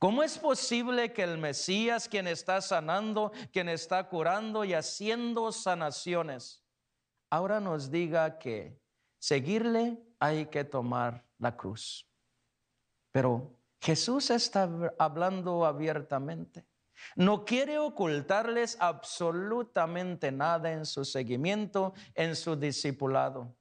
¿Cómo 0.00 0.24
es 0.24 0.36
posible 0.36 1.12
que 1.12 1.22
el 1.22 1.38
Mesías, 1.38 2.08
quien 2.08 2.26
está 2.26 2.60
sanando, 2.60 3.30
quien 3.52 3.68
está 3.68 4.08
curando 4.08 4.64
y 4.64 4.74
haciendo 4.74 5.52
sanaciones, 5.52 6.64
ahora 7.30 7.60
nos 7.60 7.92
diga 7.92 8.38
que 8.38 8.82
seguirle 9.20 10.02
hay 10.22 10.46
que 10.46 10.62
tomar 10.62 11.24
la 11.38 11.56
cruz? 11.56 12.08
Pero 13.10 13.58
Jesús 13.80 14.30
está 14.30 14.70
hablando 14.96 15.66
abiertamente. 15.66 16.64
No 17.16 17.44
quiere 17.44 17.80
ocultarles 17.80 18.76
absolutamente 18.78 20.30
nada 20.30 20.70
en 20.70 20.86
su 20.86 21.04
seguimiento, 21.04 21.92
en 22.14 22.36
su 22.36 22.54
discipulado, 22.54 23.56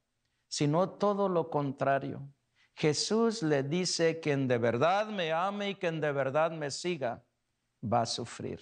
sino 0.47 0.87
todo 0.87 1.27
lo 1.27 1.49
contrario. 1.49 2.21
Jesús 2.75 3.41
le 3.41 3.63
dice 3.63 4.19
quien 4.19 4.47
de 4.47 4.59
verdad 4.59 5.07
me 5.07 5.33
ame 5.33 5.71
y 5.71 5.75
quien 5.75 5.99
de 5.99 6.11
verdad 6.11 6.51
me 6.51 6.69
siga 6.69 7.23
va 7.83 8.01
a 8.01 8.05
sufrir. 8.05 8.61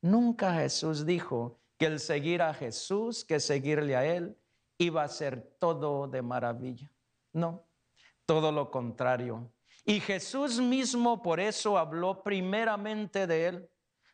Nunca 0.00 0.54
Jesús 0.54 1.04
dijo 1.04 1.60
que 1.76 1.84
el 1.84 2.00
seguir 2.00 2.40
a 2.40 2.54
Jesús, 2.54 3.26
que 3.26 3.38
seguirle 3.38 3.94
a 3.96 4.06
Él, 4.06 4.38
iba 4.78 5.02
a 5.02 5.08
ser 5.08 5.42
todo 5.58 6.08
de 6.08 6.22
maravilla. 6.22 6.90
No, 7.32 7.68
todo 8.26 8.52
lo 8.52 8.70
contrario. 8.70 9.52
Y 9.84 10.00
Jesús 10.00 10.60
mismo 10.60 11.22
por 11.22 11.40
eso 11.40 11.78
habló 11.78 12.22
primeramente 12.22 13.26
de 13.26 13.46
Él 13.46 13.70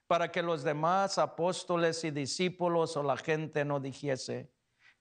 para 0.07 0.31
que 0.31 0.43
los 0.43 0.63
demás 0.63 1.19
apóstoles 1.19 2.05
y 2.05 2.11
discípulos 2.11 2.97
o 2.97 3.03
la 3.03 3.17
gente 3.17 3.65
no 3.65 3.81
dijese, 3.81 4.53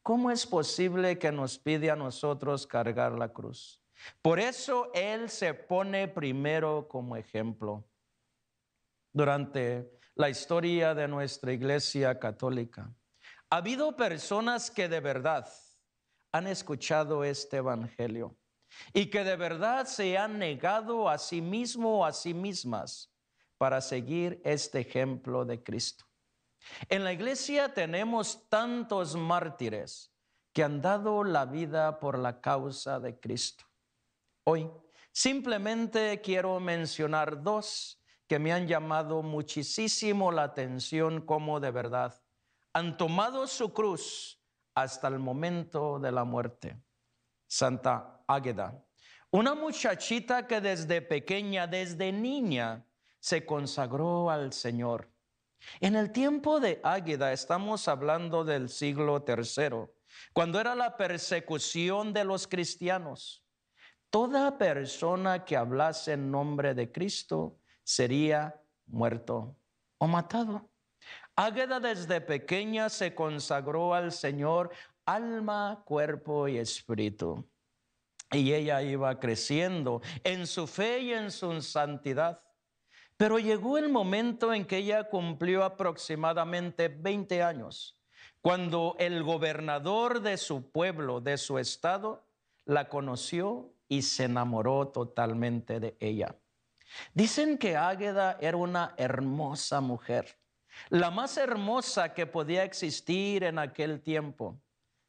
¿cómo 0.01 0.31
es 0.31 0.45
posible 0.45 1.19
que 1.19 1.31
nos 1.31 1.59
pide 1.59 1.91
a 1.91 1.95
nosotros 1.95 2.65
cargar 2.65 3.17
la 3.17 3.31
cruz? 3.31 3.81
Por 4.21 4.39
eso 4.39 4.91
Él 4.93 5.29
se 5.29 5.53
pone 5.53 6.07
primero 6.07 6.87
como 6.87 7.15
ejemplo. 7.15 7.87
Durante 9.13 9.97
la 10.15 10.29
historia 10.29 10.93
de 10.93 11.07
nuestra 11.07 11.53
iglesia 11.53 12.19
católica, 12.19 12.93
ha 13.49 13.57
habido 13.57 13.95
personas 13.95 14.69
que 14.71 14.89
de 14.89 14.99
verdad 14.99 15.47
han 16.35 16.47
escuchado 16.47 17.23
este 17.23 17.57
Evangelio 17.57 18.35
y 18.93 19.05
que 19.05 19.23
de 19.23 19.37
verdad 19.37 19.85
se 19.85 20.17
han 20.17 20.37
negado 20.37 21.07
a 21.07 21.17
sí 21.17 21.41
mismo 21.41 21.99
o 21.99 22.05
a 22.05 22.11
sí 22.11 22.33
mismas 22.33 23.09
para 23.57 23.79
seguir 23.79 24.41
este 24.43 24.81
ejemplo 24.81 25.45
de 25.45 25.63
Cristo. 25.63 26.05
En 26.89 27.05
la 27.05 27.13
iglesia 27.13 27.73
tenemos 27.73 28.49
tantos 28.49 29.15
mártires 29.15 30.11
que 30.51 30.63
han 30.63 30.81
dado 30.81 31.23
la 31.23 31.45
vida 31.45 31.99
por 31.99 32.19
la 32.19 32.41
causa 32.41 32.99
de 32.99 33.17
Cristo. 33.17 33.63
Hoy 34.43 34.69
simplemente 35.13 36.19
quiero 36.19 36.59
mencionar 36.59 37.41
dos 37.43 38.01
que 38.27 38.39
me 38.39 38.51
han 38.51 38.67
llamado 38.67 39.21
muchísimo 39.23 40.33
la 40.33 40.43
atención 40.43 41.21
como 41.21 41.61
de 41.61 41.71
verdad 41.71 42.21
han 42.73 42.97
tomado 42.97 43.47
su 43.47 43.71
cruz 43.71 44.34
hasta 44.75 45.07
el 45.07 45.19
momento 45.19 45.99
de 45.99 46.11
la 46.11 46.23
muerte. 46.23 46.77
Santa 47.47 48.23
Águeda, 48.27 48.85
una 49.31 49.55
muchachita 49.55 50.47
que 50.47 50.61
desde 50.61 51.01
pequeña, 51.01 51.67
desde 51.67 52.11
niña, 52.11 52.85
se 53.19 53.45
consagró 53.45 54.29
al 54.29 54.53
Señor. 54.53 55.11
En 55.79 55.95
el 55.95 56.11
tiempo 56.11 56.59
de 56.59 56.79
Águeda 56.83 57.33
estamos 57.33 57.87
hablando 57.87 58.43
del 58.43 58.69
siglo 58.69 59.23
III, 59.27 59.89
cuando 60.33 60.59
era 60.59 60.75
la 60.75 60.95
persecución 60.95 62.13
de 62.13 62.23
los 62.23 62.47
cristianos. 62.47 63.43
Toda 64.09 64.57
persona 64.57 65.43
que 65.43 65.57
hablase 65.57 66.13
en 66.13 66.31
nombre 66.31 66.73
de 66.73 66.91
Cristo 66.91 67.59
sería 67.83 68.61
muerto 68.85 69.57
o 69.97 70.07
matado. 70.07 70.69
Águeda 71.37 71.81
desde 71.81 72.21
pequeña 72.21 72.87
se 72.89 73.13
consagró 73.13 73.93
al 73.93 74.13
Señor 74.13 74.71
alma, 75.05 75.83
cuerpo 75.85 76.47
y 76.47 76.57
espíritu. 76.57 77.45
Y 78.31 78.53
ella 78.53 78.81
iba 78.81 79.19
creciendo 79.19 80.01
en 80.23 80.47
su 80.47 80.65
fe 80.65 80.99
y 80.99 81.13
en 81.13 81.31
su 81.31 81.61
santidad. 81.61 82.41
Pero 83.17 83.37
llegó 83.37 83.77
el 83.77 83.89
momento 83.89 84.53
en 84.53 84.65
que 84.65 84.77
ella 84.77 85.03
cumplió 85.05 85.63
aproximadamente 85.63 86.87
20 86.87 87.43
años, 87.43 87.99
cuando 88.41 88.95
el 88.99 89.23
gobernador 89.23 90.21
de 90.21 90.37
su 90.37 90.71
pueblo, 90.71 91.21
de 91.21 91.37
su 91.37 91.59
estado, 91.59 92.25
la 92.65 92.89
conoció 92.89 93.73
y 93.87 94.01
se 94.01 94.25
enamoró 94.25 94.87
totalmente 94.87 95.79
de 95.79 95.95
ella. 95.99 96.35
Dicen 97.13 97.57
que 97.57 97.77
Águeda 97.77 98.37
era 98.41 98.57
una 98.57 98.93
hermosa 98.97 99.81
mujer, 99.81 100.37
la 100.89 101.11
más 101.11 101.37
hermosa 101.37 102.13
que 102.13 102.25
podía 102.25 102.63
existir 102.63 103.43
en 103.43 103.59
aquel 103.59 104.01
tiempo. 104.01 104.61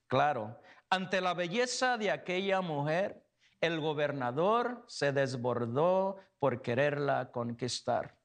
Claro, 0.08 0.60
ante 0.90 1.20
la 1.20 1.34
belleza 1.34 1.98
de 1.98 2.10
aquella 2.10 2.60
mujer, 2.60 3.26
el 3.60 3.80
gobernador 3.80 4.84
se 4.86 5.12
desbordó 5.12 6.18
por 6.38 6.62
quererla 6.62 7.32
conquistar. 7.32 8.18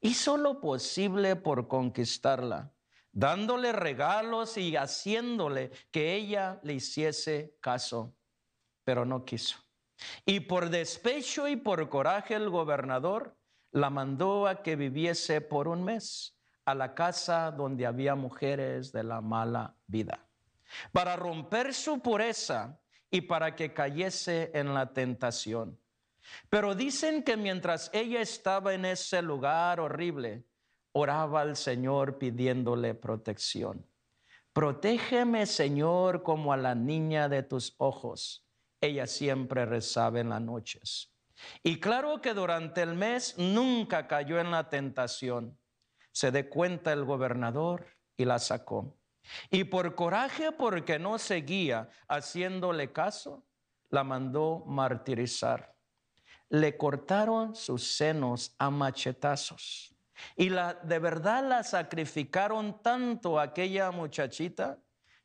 Hizo 0.00 0.36
lo 0.36 0.60
posible 0.60 1.34
por 1.36 1.66
conquistarla, 1.66 2.72
dándole 3.12 3.72
regalos 3.72 4.56
y 4.56 4.76
haciéndole 4.76 5.70
que 5.90 6.14
ella 6.14 6.60
le 6.62 6.74
hiciese 6.74 7.56
caso, 7.60 8.14
pero 8.84 9.04
no 9.04 9.24
quiso. 9.24 9.58
Y 10.24 10.40
por 10.40 10.70
despecho 10.70 11.48
y 11.48 11.56
por 11.56 11.88
coraje 11.88 12.34
el 12.34 12.50
gobernador 12.50 13.36
la 13.72 13.90
mandó 13.90 14.46
a 14.46 14.62
que 14.62 14.76
viviese 14.76 15.40
por 15.40 15.66
un 15.66 15.82
mes 15.82 16.37
a 16.70 16.74
la 16.74 16.94
casa 16.94 17.50
donde 17.50 17.86
había 17.86 18.14
mujeres 18.14 18.92
de 18.92 19.04
la 19.04 19.20
mala 19.20 19.74
vida. 19.86 20.20
Para 20.92 21.16
romper 21.16 21.72
su 21.72 22.00
pureza, 22.00 22.78
y 23.10 23.22
para 23.22 23.56
que 23.56 23.72
cayese 23.72 24.50
en 24.54 24.74
la 24.74 24.92
tentación. 24.92 25.78
Pero 26.50 26.74
dicen 26.74 27.22
que 27.22 27.36
mientras 27.36 27.90
ella 27.94 28.20
estaba 28.20 28.74
en 28.74 28.84
ese 28.84 29.22
lugar 29.22 29.80
horrible, 29.80 30.44
oraba 30.92 31.40
al 31.40 31.56
Señor 31.56 32.18
pidiéndole 32.18 32.94
protección. 32.94 33.86
Protégeme, 34.52 35.46
Señor, 35.46 36.22
como 36.22 36.52
a 36.52 36.56
la 36.56 36.74
niña 36.74 37.28
de 37.28 37.42
tus 37.42 37.74
ojos. 37.78 38.46
Ella 38.80 39.06
siempre 39.06 39.64
rezaba 39.64 40.20
en 40.20 40.28
las 40.28 40.42
noches. 40.42 41.12
Y 41.62 41.80
claro 41.80 42.20
que 42.20 42.34
durante 42.34 42.82
el 42.82 42.94
mes 42.94 43.38
nunca 43.38 44.06
cayó 44.06 44.40
en 44.40 44.50
la 44.50 44.68
tentación. 44.68 45.57
Se 46.18 46.32
dé 46.32 46.48
cuenta 46.48 46.92
el 46.92 47.04
gobernador 47.04 47.86
y 48.16 48.24
la 48.24 48.40
sacó. 48.40 48.98
Y 49.52 49.62
por 49.62 49.94
coraje, 49.94 50.50
porque 50.50 50.98
no 50.98 51.16
seguía 51.16 51.90
haciéndole 52.08 52.92
caso, 52.92 53.46
la 53.90 54.02
mandó 54.02 54.64
martirizar. 54.66 55.76
Le 56.48 56.76
cortaron 56.76 57.54
sus 57.54 57.94
senos 57.94 58.52
a 58.58 58.68
machetazos. 58.68 59.94
Y 60.34 60.48
la, 60.48 60.74
de 60.74 60.98
verdad 60.98 61.48
la 61.48 61.62
sacrificaron 61.62 62.82
tanto 62.82 63.38
a 63.38 63.44
aquella 63.44 63.92
muchachita 63.92 64.80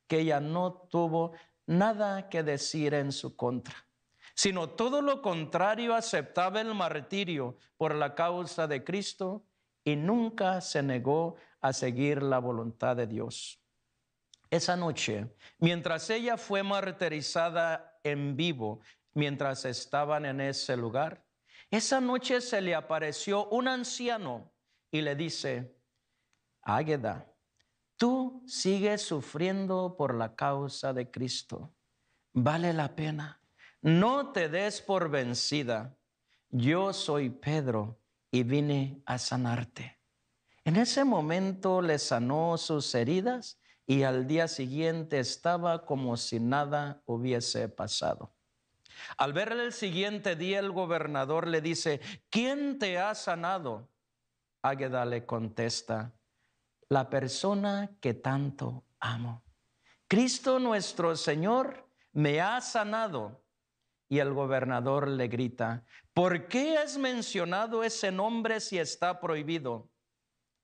que 0.06 0.20
ella 0.20 0.40
no 0.40 0.74
tuvo 0.92 1.32
nada 1.66 2.30
que 2.30 2.44
decir 2.44 2.94
en 2.94 3.12
su 3.12 3.36
contra, 3.36 3.74
sino 4.36 4.70
todo 4.70 5.02
lo 5.02 5.24
contrario 5.24 5.96
aceptaba 5.96 6.62
el 6.62 6.76
martirio 6.76 7.58
por 7.78 7.96
la 7.96 8.14
causa 8.14 8.68
de 8.68 8.84
Cristo 8.84 9.48
y 9.84 9.96
nunca 9.96 10.62
se 10.62 10.82
negó 10.82 11.36
a 11.62 11.74
seguir 11.74 12.24
la 12.24 12.40
voluntad 12.40 12.96
de 12.96 13.08
Dios. 13.08 13.62
Esa 14.50 14.76
noche, 14.76 15.36
mientras 15.60 16.10
ella 16.10 16.38
fue 16.38 16.62
martirizada 16.64 18.00
en 18.04 18.36
vivo, 18.36 18.82
mientras 19.14 19.66
estaban 19.66 20.26
en 20.26 20.42
ese 20.42 20.78
lugar, 20.78 21.26
esa 21.72 22.00
noche 22.00 22.40
se 22.40 22.62
le 22.62 22.76
apareció 22.76 23.50
un 23.50 23.68
anciano 23.68 24.54
y 24.92 25.02
le 25.02 25.16
dice, 25.16 25.76
Águeda, 26.62 27.34
tú 27.98 28.44
sigues 28.46 29.02
sufriendo 29.02 29.96
por 29.98 30.14
la 30.14 30.36
causa 30.36 30.94
de 30.94 31.10
Cristo. 31.10 31.74
Vale 32.34 32.74
la 32.74 32.96
pena. 32.96 33.42
No 33.82 34.32
te 34.32 34.50
des 34.50 34.82
por 34.82 35.10
vencida. 35.10 35.98
Yo 36.50 36.94
soy 36.94 37.32
Pedro 37.32 38.03
y 38.34 38.42
vine 38.42 39.00
a 39.06 39.20
sanarte. 39.20 40.00
En 40.66 40.76
ese 40.76 41.06
momento 41.06 41.84
le 41.84 42.00
sanó 42.00 42.58
sus 42.58 42.96
heridas 42.96 43.60
y 43.86 44.02
al 44.02 44.26
día 44.26 44.48
siguiente 44.48 45.20
estaba 45.20 45.86
como 45.86 46.18
si 46.18 46.40
nada 46.40 47.04
hubiese 47.06 47.70
pasado. 47.70 48.34
Al 49.18 49.34
verle 49.34 49.66
el 49.66 49.72
siguiente 49.72 50.36
día, 50.36 50.58
el 50.58 50.72
gobernador 50.72 51.48
le 51.48 51.62
dice, 51.62 52.02
¿quién 52.32 52.80
te 52.80 52.98
ha 52.98 53.14
sanado? 53.14 53.88
Águeda 54.64 55.06
le 55.06 55.28
contesta, 55.28 56.12
la 56.90 57.12
persona 57.12 57.92
que 58.02 58.16
tanto 58.16 58.84
amo. 59.00 59.44
Cristo 60.08 60.58
nuestro 60.58 61.16
Señor 61.16 61.88
me 62.14 62.42
ha 62.42 62.60
sanado. 62.62 63.43
Y 64.14 64.20
el 64.20 64.32
gobernador 64.32 65.08
le 65.08 65.28
grita, 65.28 65.84
¿por 66.14 66.48
qué 66.48 66.78
has 66.78 67.00
mencionado 67.00 67.84
ese 67.84 68.12
nombre 68.12 68.60
si 68.60 68.78
está 68.78 69.20
prohibido? 69.20 69.90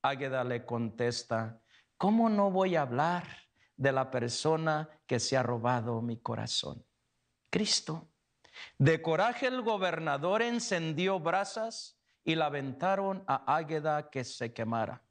Águeda 0.04 0.44
le 0.44 0.68
contesta, 0.68 1.60
¿cómo 1.98 2.30
no 2.30 2.52
voy 2.52 2.76
a 2.76 2.84
hablar 2.84 3.26
de 3.76 3.92
la 3.92 4.12
persona 4.12 4.88
que 5.08 5.20
se 5.20 5.36
ha 5.36 5.42
robado 5.42 6.00
mi 6.04 6.18
corazón? 6.18 6.86
Cristo. 7.50 8.12
De 8.78 9.02
coraje 9.02 9.48
el 9.48 9.64
gobernador 9.64 10.44
encendió 10.44 11.20
brasas 11.20 12.00
y 12.24 12.36
la 12.36 12.46
aventaron 12.46 13.24
a 13.26 13.56
Águeda 13.56 14.12
que 14.12 14.26
se 14.26 14.54
quemara. 14.54 15.02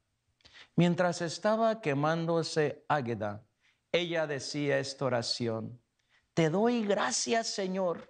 Mientras 0.77 1.21
estaba 1.21 1.81
quemándose 1.81 2.85
Águeda, 2.87 3.43
ella 3.91 4.27
decía 4.27 4.79
esta 4.79 5.03
oración, 5.03 5.81
Te 6.33 6.49
doy 6.49 6.85
gracias, 6.85 7.47
Señor, 7.47 8.08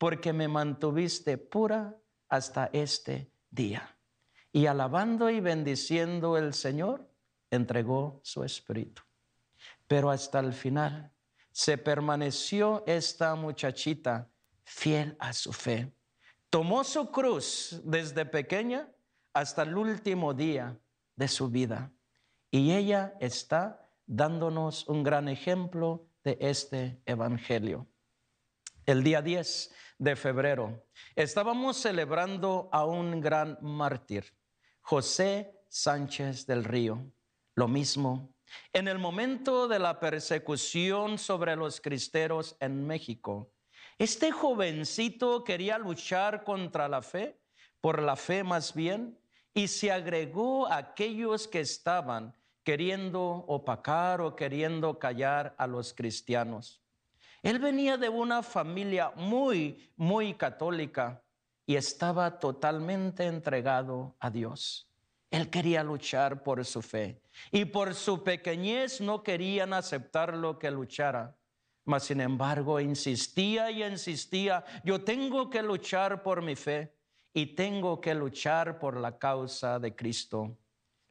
porque 0.00 0.32
me 0.32 0.48
mantuviste 0.48 1.38
pura 1.38 1.94
hasta 2.28 2.70
este 2.72 3.30
día. 3.50 3.96
Y 4.50 4.66
alabando 4.66 5.30
y 5.30 5.38
bendiciendo 5.38 6.36
el 6.36 6.54
Señor, 6.54 7.08
entregó 7.52 8.18
su 8.24 8.42
espíritu. 8.42 9.02
Pero 9.86 10.10
hasta 10.10 10.40
el 10.40 10.52
final 10.52 11.12
se 11.52 11.78
permaneció 11.78 12.82
esta 12.88 13.36
muchachita 13.36 14.28
fiel 14.64 15.14
a 15.20 15.32
su 15.32 15.52
fe 15.52 15.92
tomó 16.50 16.82
su 16.82 17.10
cruz 17.10 17.80
desde 17.84 18.26
pequeña 18.26 18.88
hasta 19.32 19.62
el 19.62 19.76
último 19.76 20.34
día 20.34 20.76
de 21.14 21.28
su 21.28 21.48
vida. 21.48 21.92
Y 22.50 22.72
ella 22.72 23.14
está 23.20 23.88
dándonos 24.06 24.88
un 24.88 25.04
gran 25.04 25.28
ejemplo 25.28 26.08
de 26.24 26.36
este 26.40 27.00
Evangelio. 27.06 27.86
El 28.90 29.04
día 29.04 29.22
10 29.22 29.72
de 29.98 30.16
febrero 30.16 30.84
estábamos 31.14 31.76
celebrando 31.76 32.68
a 32.72 32.84
un 32.84 33.20
gran 33.20 33.56
mártir, 33.60 34.24
José 34.80 35.54
Sánchez 35.68 36.44
del 36.44 36.64
Río. 36.64 37.06
Lo 37.54 37.68
mismo, 37.68 38.34
en 38.72 38.88
el 38.88 38.98
momento 38.98 39.68
de 39.68 39.78
la 39.78 40.00
persecución 40.00 41.18
sobre 41.18 41.54
los 41.54 41.80
cristeros 41.80 42.56
en 42.58 42.84
México, 42.84 43.52
este 43.96 44.32
jovencito 44.32 45.44
quería 45.44 45.78
luchar 45.78 46.42
contra 46.42 46.88
la 46.88 47.00
fe, 47.00 47.40
por 47.80 48.02
la 48.02 48.16
fe 48.16 48.42
más 48.42 48.74
bien, 48.74 49.20
y 49.54 49.68
se 49.68 49.92
agregó 49.92 50.66
a 50.66 50.78
aquellos 50.78 51.46
que 51.46 51.60
estaban 51.60 52.34
queriendo 52.64 53.22
opacar 53.22 54.20
o 54.20 54.34
queriendo 54.34 54.98
callar 54.98 55.54
a 55.58 55.68
los 55.68 55.94
cristianos. 55.94 56.82
Él 57.42 57.58
venía 57.58 57.96
de 57.96 58.08
una 58.08 58.42
familia 58.42 59.12
muy, 59.16 59.90
muy 59.96 60.34
católica 60.34 61.22
y 61.66 61.76
estaba 61.76 62.38
totalmente 62.38 63.26
entregado 63.26 64.16
a 64.20 64.28
Dios. 64.28 64.86
Él 65.30 65.48
quería 65.48 65.84
luchar 65.84 66.42
por 66.42 66.64
su 66.64 66.82
fe 66.82 67.22
y 67.52 67.64
por 67.64 67.94
su 67.94 68.24
pequeñez 68.24 69.00
no 69.00 69.22
querían 69.22 69.72
aceptar 69.72 70.36
lo 70.36 70.58
que 70.58 70.70
luchara. 70.70 71.36
Mas 71.84 72.04
sin 72.04 72.20
embargo 72.20 72.78
insistía 72.80 73.70
y 73.70 73.84
insistía, 73.84 74.64
yo 74.84 75.02
tengo 75.02 75.48
que 75.48 75.62
luchar 75.62 76.22
por 76.22 76.42
mi 76.42 76.56
fe 76.56 76.94
y 77.32 77.54
tengo 77.54 78.00
que 78.00 78.14
luchar 78.14 78.78
por 78.78 78.96
la 78.96 79.18
causa 79.18 79.78
de 79.78 79.94
Cristo. 79.94 80.58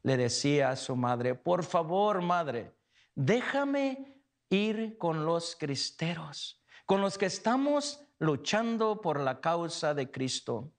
Le 0.03 0.17
decía 0.17 0.69
a 0.69 0.75
su 0.75 0.95
madre, 0.95 1.35
por 1.35 1.63
favor, 1.63 2.21
madre, 2.21 2.73
déjame 3.15 4.18
ir 4.49 4.97
con 4.97 5.25
los 5.25 5.55
cristeros, 5.55 6.63
con 6.85 7.01
los 7.01 7.17
que 7.17 7.27
estamos 7.27 8.05
luchando 8.17 9.01
por 9.01 9.19
la 9.19 9.41
causa 9.41 9.93
de 9.93 10.09
Cristo. 10.09 10.73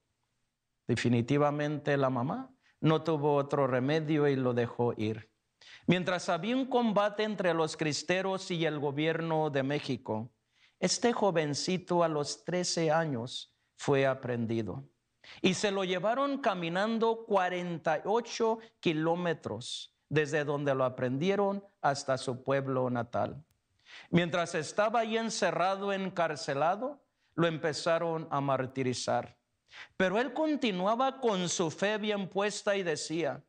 Definitivamente 0.87 1.95
la 1.97 2.09
mamá 2.09 2.53
no 2.81 3.03
tuvo 3.03 3.35
otro 3.35 3.67
remedio 3.67 4.27
y 4.27 4.35
lo 4.35 4.53
dejó 4.53 4.93
ir. 4.97 5.31
Mientras 5.87 6.29
había 6.29 6.55
un 6.55 6.65
combate 6.65 7.23
entre 7.23 7.53
los 7.53 7.77
cristeros 7.77 8.51
y 8.51 8.65
el 8.65 8.79
gobierno 8.79 9.49
de 9.49 9.63
México, 9.63 10.31
este 10.79 11.13
jovencito 11.13 12.03
a 12.03 12.07
los 12.07 12.43
13 12.43 12.91
años 12.91 13.55
fue 13.77 14.05
aprendido 14.05 14.83
y 15.41 15.53
se 15.53 15.71
lo 15.71 15.83
llevaron 15.83 16.39
caminando 16.39 17.25
48 17.25 18.59
kilómetros 18.79 19.95
desde 20.09 20.43
donde 20.43 20.75
lo 20.75 20.83
aprendieron 20.83 21.63
hasta 21.81 22.17
su 22.17 22.43
pueblo 22.43 22.89
natal. 22.89 23.45
Mientras 24.09 24.55
estaba 24.55 25.01
ahí 25.01 25.17
encerrado, 25.17 25.93
encarcelado, 25.93 27.03
lo 27.35 27.47
empezaron 27.47 28.27
a 28.31 28.41
martirizar. 28.41 29.37
Pero 29.95 30.19
él 30.19 30.33
continuaba 30.33 31.19
con 31.19 31.47
su 31.47 31.71
fe 31.71 31.97
bien 31.97 32.27
puesta 32.27 32.75
y 32.75 32.83
decía, 32.83 33.43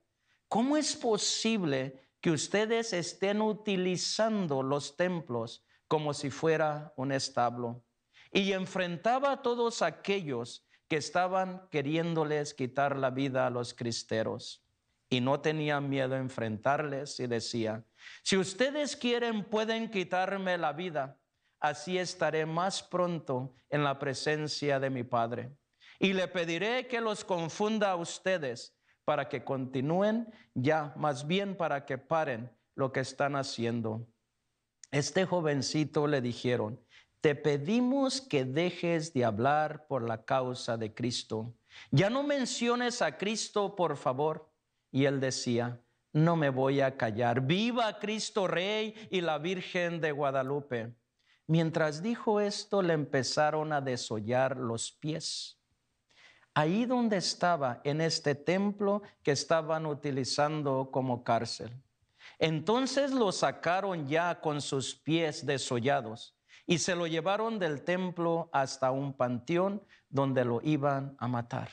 ¿cómo 0.49 0.77
es 0.77 0.95
posible 0.95 2.01
que 2.23 2.31
ustedes 2.31 2.93
estén 2.93 3.43
utilizando 3.43 4.63
los 4.63 4.97
templos 4.97 5.65
como 5.89 6.15
si 6.15 6.31
fuera 6.31 6.95
un 6.97 7.13
establo. 7.13 7.85
Y 8.33 8.53
enfrentaba 8.53 9.33
a 9.33 9.43
todos 9.43 9.83
aquellos 9.83 10.65
que 10.89 10.97
estaban 10.97 11.69
queriéndoles 11.69 12.55
quitar 12.55 12.97
la 12.97 13.11
vida 13.11 13.47
a 13.47 13.51
los 13.51 13.75
cristeros. 13.75 14.65
Y 15.11 15.21
no 15.21 15.41
tenía 15.41 15.83
miedo 15.83 16.15
a 16.15 16.19
enfrentarles 16.19 17.21
y 17.21 17.27
decía, 17.27 17.85
si 18.23 18.37
ustedes 18.37 18.97
quieren 18.97 19.45
pueden 19.45 19.91
quitarme 19.91 20.59
la 20.59 20.73
vida, 20.73 21.19
así 21.61 21.99
estaré 21.99 22.47
más 22.47 22.83
pronto 22.83 23.55
en 23.71 23.85
la 23.85 23.99
presencia 23.99 24.81
de 24.81 24.91
mi 24.91 25.05
Padre. 25.05 25.57
Y 25.99 26.13
le 26.13 26.29
pediré 26.29 26.89
que 26.89 27.01
los 27.01 27.25
confunda 27.25 27.93
a 27.93 27.97
ustedes 27.97 28.77
para 29.05 29.29
que 29.29 29.45
continúen, 29.45 30.33
ya 30.55 30.93
más 30.97 31.27
bien 31.27 31.57
para 31.57 31.85
que 31.87 31.99
paren 31.99 32.51
lo 32.75 32.93
que 32.93 33.01
están 33.01 33.37
haciendo. 33.37 34.07
Este 34.91 35.25
jovencito 35.25 36.07
le 36.07 36.21
dijeron, 36.21 36.81
te 37.21 37.37
pedimos 37.37 38.21
que 38.21 38.45
dejes 38.45 39.13
de 39.13 39.25
hablar 39.25 39.87
por 39.87 40.03
la 40.03 40.25
causa 40.25 40.77
de 40.77 40.93
Cristo. 40.93 41.55
Ya 41.91 42.11
no 42.11 42.25
menciones 42.25 43.01
a 43.01 43.17
Cristo, 43.17 43.77
por 43.77 43.97
favor. 43.97 44.53
Y 44.91 45.05
él 45.05 45.21
decía, 45.21 45.81
no 46.13 46.37
me 46.37 46.51
voy 46.51 46.81
a 46.81 46.97
callar. 46.97 47.41
Viva 47.41 47.99
Cristo 47.99 48.47
Rey 48.47 48.95
y 49.11 49.21
la 49.21 49.39
Virgen 49.39 50.01
de 50.01 50.13
Guadalupe. 50.13 50.95
Mientras 51.47 52.03
dijo 52.03 52.41
esto, 52.41 52.83
le 52.83 52.95
empezaron 52.95 53.73
a 53.73 53.81
desollar 53.81 54.57
los 54.57 54.93
pies. 54.93 55.59
ahí 56.55 56.85
donde 56.85 57.17
estaba, 57.17 57.81
en 57.83 58.03
este 58.03 58.35
templo 58.35 59.03
que 59.23 59.31
estaban 59.31 59.87
utilizando 59.87 60.91
como 60.91 61.25
cárcel. 61.25 61.73
Entonces 62.39 63.11
lo 63.13 63.33
sacaron 63.33 64.07
ya 64.07 64.39
con 64.41 64.61
sus 64.61 64.95
pies 64.95 65.47
desollados 65.47 66.37
y 66.67 66.79
se 66.79 66.95
lo 66.95 67.07
llevaron 67.07 67.59
del 67.59 67.83
templo 67.83 68.51
hasta 68.53 68.91
un 68.91 69.15
panteón 69.15 69.83
donde 70.11 70.45
lo 70.45 70.61
iban 70.63 71.17
a 71.19 71.27
matar. 71.27 71.71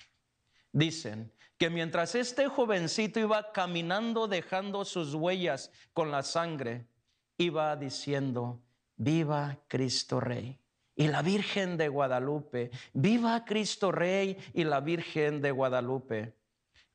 Dicen 0.71 1.33
que 1.59 1.69
mientras 1.69 2.15
este 2.15 2.47
jovencito 2.47 3.19
iba 3.19 3.51
caminando 3.51 4.29
dejando 4.29 4.85
sus 4.85 5.13
huellas 5.13 5.71
con 5.91 6.09
la 6.09 6.23
sangre, 6.23 6.87
iba 7.37 7.75
diciendo, 7.75 8.61
viva 8.95 9.59
Cristo 9.67 10.21
Rey 10.21 10.57
y 10.95 11.09
la 11.09 11.21
Virgen 11.21 11.75
de 11.75 11.89
Guadalupe, 11.89 12.71
viva 12.93 13.43
Cristo 13.43 13.91
Rey 13.91 14.37
y 14.53 14.63
la 14.63 14.79
Virgen 14.79 15.41
de 15.41 15.51
Guadalupe. 15.51 16.33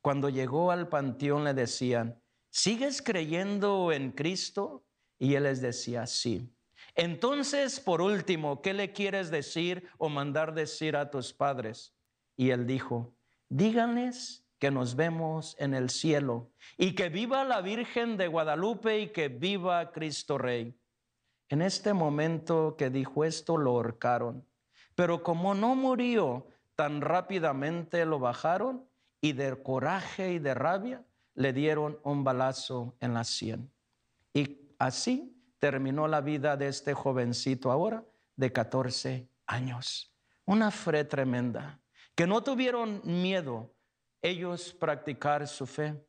Cuando 0.00 0.31
llegó 0.31 0.70
al 0.70 0.88
panteón 0.88 1.44
le 1.44 1.53
decían, 1.53 2.18
¿sigues 2.48 3.03
creyendo 3.03 3.92
en 3.92 4.12
Cristo? 4.12 4.83
Y 5.18 5.35
él 5.35 5.42
les 5.42 5.61
decía, 5.61 6.07
sí. 6.07 6.50
Entonces, 6.94 7.81
por 7.81 8.00
último, 8.00 8.62
¿qué 8.62 8.72
le 8.72 8.92
quieres 8.92 9.31
decir 9.31 9.90
o 9.98 10.09
mandar 10.09 10.55
decir 10.55 10.96
a 10.96 11.11
tus 11.11 11.35
padres? 11.35 11.94
Y 12.35 12.48
él 12.48 12.66
dijo, 12.66 13.14
díganles 13.50 14.43
que 14.58 14.70
nos 14.70 14.96
vemos 14.96 15.56
en 15.58 15.74
el 15.74 15.90
cielo 15.90 16.50
y 16.76 16.94
que 16.94 17.08
viva 17.08 17.44
la 17.44 17.60
Virgen 17.60 18.16
de 18.16 18.28
Guadalupe 18.28 19.00
y 19.00 19.08
que 19.08 19.28
viva 19.28 19.92
Cristo 19.92 20.38
Rey. 20.38 20.78
En 21.48 21.62
este 21.62 21.92
momento 21.92 22.76
que 22.76 22.90
dijo 22.90 23.24
esto, 23.24 23.56
lo 23.56 23.72
ahorcaron. 23.72 24.46
Pero 24.94 25.22
como 25.22 25.54
no 25.54 25.74
murió 25.74 26.46
tan 26.76 27.00
rápidamente, 27.00 28.04
lo 28.04 28.18
bajaron 28.18 28.88
y 29.20 29.32
de 29.32 29.62
coraje 29.62 30.32
y 30.32 30.38
de 30.38 30.54
rabia 30.54 31.04
le 31.34 31.52
dieron 31.52 31.98
un 32.02 32.24
balazo 32.24 32.96
en 33.00 33.14
la 33.14 33.24
sien. 33.24 33.70
Y 34.32 34.74
así 34.78 35.36
terminó 35.58 36.08
la 36.08 36.20
vida 36.20 36.56
de 36.56 36.68
este 36.68 36.94
jovencito 36.94 37.70
ahora 37.70 38.04
de 38.36 38.52
14 38.52 39.28
años. 39.46 40.12
Una 40.44 40.70
fe 40.70 41.04
tremenda, 41.04 41.80
que 42.14 42.26
no 42.26 42.42
tuvieron 42.42 43.00
miedo 43.04 43.74
ellos 44.24 44.72
practicar 44.72 45.46
su 45.46 45.66
fe 45.66 46.02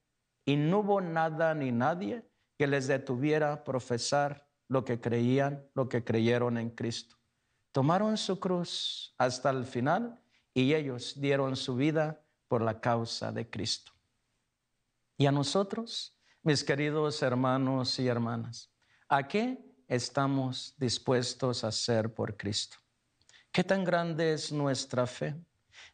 y 0.46 0.56
no 0.56 0.80
hubo 0.80 1.02
nada 1.02 1.54
ni 1.54 1.74
nadie 1.74 2.26
que 2.58 2.66
les 2.66 2.88
detuviera 2.88 3.66
profesar 3.66 4.48
lo 4.70 4.86
que 4.86 5.02
creían, 5.02 5.68
lo 5.74 5.90
que 5.90 6.06
creyeron 6.06 6.58
en 6.58 6.70
Cristo. 6.70 7.18
Tomaron 7.74 8.16
su 8.16 8.40
cruz 8.40 9.14
hasta 9.18 9.50
el 9.50 9.66
final 9.66 10.18
y 10.54 10.74
ellos 10.74 11.20
dieron 11.20 11.58
su 11.58 11.76
vida 11.76 12.24
por 12.48 12.62
la 12.62 12.80
causa 12.80 13.34
de 13.34 13.50
Cristo. 13.50 13.92
Y 15.18 15.26
a 15.26 15.32
nosotros, 15.34 16.18
mis 16.42 16.64
queridos 16.64 17.22
hermanos 17.22 18.00
y 18.00 18.08
hermanas, 18.08 18.72
¿a 19.10 19.28
qué 19.28 19.60
estamos 19.90 20.74
dispuestos 20.78 21.66
a 21.66 21.68
hacer 21.68 22.14
por 22.14 22.38
Cristo? 22.38 22.78
¿Qué 23.52 23.66
tan 23.66 23.84
grande 23.84 24.32
es 24.32 24.54
nuestra 24.54 25.06
fe? 25.06 25.36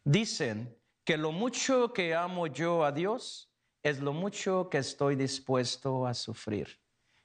Dicen 0.04 0.72
que 1.04 1.16
lo 1.16 1.32
mucho 1.32 1.92
que 1.92 2.14
amo 2.14 2.46
yo 2.46 2.84
a 2.84 2.92
Dios 2.92 3.50
es 3.82 4.00
lo 4.00 4.12
mucho 4.12 4.68
que 4.70 4.78
estoy 4.78 5.16
dispuesto 5.16 6.06
a 6.06 6.14
sufrir. 6.14 6.80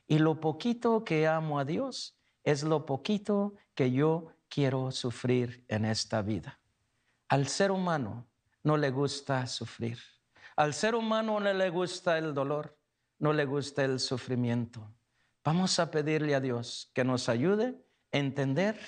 Y 0.07 0.19
lo 0.19 0.39
poquito 0.39 1.03
que 1.03 1.27
amo 1.27 1.59
a 1.59 1.65
Dios 1.65 2.17
es 2.43 2.63
lo 2.63 2.85
poquito 2.85 3.53
que 3.75 3.91
yo 3.91 4.27
quiero 4.49 4.91
sufrir 4.91 5.65
en 5.67 5.85
esta 5.85 6.21
vida. 6.21 6.59
Al 7.27 7.47
ser 7.47 7.71
humano 7.71 8.27
no 8.63 8.77
le 8.77 8.89
gusta 8.89 9.45
sufrir. 9.47 9.99
Al 10.55 10.73
ser 10.73 10.95
humano 10.95 11.39
no 11.39 11.53
le 11.53 11.69
gusta 11.69 12.17
el 12.17 12.33
dolor, 12.33 12.77
no 13.19 13.33
le 13.33 13.45
gusta 13.45 13.83
el 13.83 13.99
sufrimiento. 13.99 14.91
Vamos 15.43 15.77
a 15.79 15.91
pedirle 15.91 16.35
a 16.35 16.39
Dios 16.39 16.89
que 16.93 17.03
nos 17.03 17.29
ayude 17.29 17.75
a 18.11 18.17
entender 18.17 18.79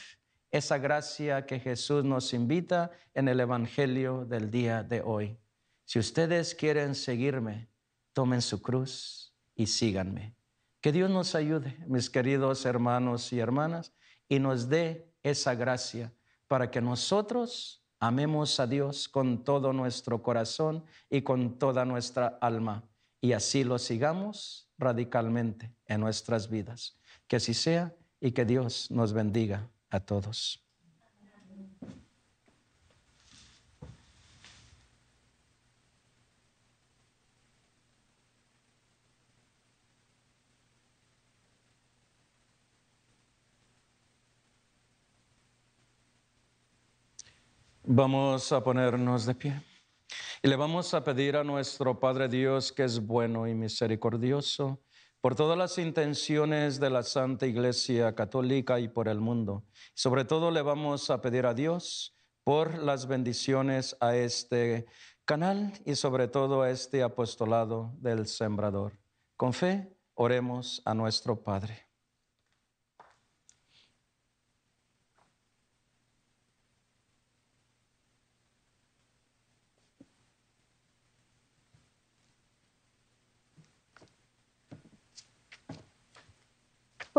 esa 0.51 0.77
gracia 0.77 1.45
que 1.45 1.59
Jesús 1.59 2.03
nos 2.03 2.33
invita 2.33 2.91
en 3.13 3.27
el 3.27 3.39
Evangelio 3.39 4.25
del 4.25 4.49
día 4.49 4.83
de 4.83 5.01
hoy. 5.01 5.37
Si 5.85 5.99
ustedes 5.99 6.55
quieren 6.55 6.95
seguirme, 6.95 7.69
tomen 8.13 8.41
su 8.41 8.61
cruz 8.61 9.33
y 9.55 9.67
síganme. 9.67 10.35
Que 10.81 10.91
Dios 10.91 11.09
nos 11.09 11.35
ayude, 11.35 11.77
mis 11.87 12.09
queridos 12.09 12.65
hermanos 12.65 13.31
y 13.33 13.39
hermanas, 13.39 13.93
y 14.27 14.39
nos 14.39 14.69
dé 14.69 15.11
esa 15.23 15.53
gracia 15.55 16.13
para 16.47 16.71
que 16.71 16.81
nosotros 16.81 17.83
amemos 17.99 18.59
a 18.59 18.65
Dios 18.65 19.07
con 19.09 19.43
todo 19.43 19.73
nuestro 19.73 20.23
corazón 20.23 20.83
y 21.09 21.21
con 21.21 21.59
toda 21.59 21.85
nuestra 21.85 22.37
alma, 22.41 22.83
y 23.21 23.33
así 23.33 23.63
lo 23.63 23.77
sigamos 23.77 24.69
radicalmente 24.77 25.75
en 25.85 25.99
nuestras 25.99 26.49
vidas. 26.49 26.97
Que 27.27 27.35
así 27.35 27.53
sea 27.53 27.93
y 28.21 28.31
que 28.31 28.45
Dios 28.45 28.89
nos 28.89 29.11
bendiga 29.13 29.69
a 29.89 29.99
todos. 29.99 30.63
Vamos 47.91 48.51
a 48.51 48.63
ponernos 48.63 49.25
de 49.25 49.33
pie 49.33 49.63
y 50.43 50.47
le 50.47 50.55
vamos 50.55 50.93
a 50.93 51.03
pedir 51.03 51.35
a 51.35 51.43
nuestro 51.43 51.99
Padre 51.99 52.29
Dios, 52.29 52.71
que 52.71 52.83
es 52.83 53.03
bueno 53.03 53.47
y 53.47 53.55
misericordioso, 53.55 54.79
por 55.21 55.35
todas 55.35 55.57
las 55.57 55.77
intenciones 55.77 56.79
de 56.79 56.89
la 56.89 57.03
Santa 57.03 57.45
Iglesia 57.45 58.15
Católica 58.15 58.79
y 58.79 58.87
por 58.87 59.07
el 59.07 59.19
mundo. 59.19 59.65
Sobre 59.93 60.23
todo 60.23 60.49
le 60.51 60.61
vamos 60.61 61.09
a 61.09 61.21
pedir 61.21 61.45
a 61.45 61.53
Dios 61.53 62.15
por 62.43 62.81
las 62.81 63.07
bendiciones 63.07 63.97
a 63.99 64.15
este 64.15 64.85
canal 65.25 65.73
y 65.85 65.95
sobre 65.95 66.27
todo 66.27 66.61
a 66.61 66.69
este 66.69 67.03
apostolado 67.03 67.91
del 67.97 68.27
Sembrador. 68.27 68.99
Con 69.35 69.53
fe, 69.53 69.93
oremos 70.15 70.81
a 70.85 70.93
nuestro 70.93 71.43
Padre. 71.43 71.88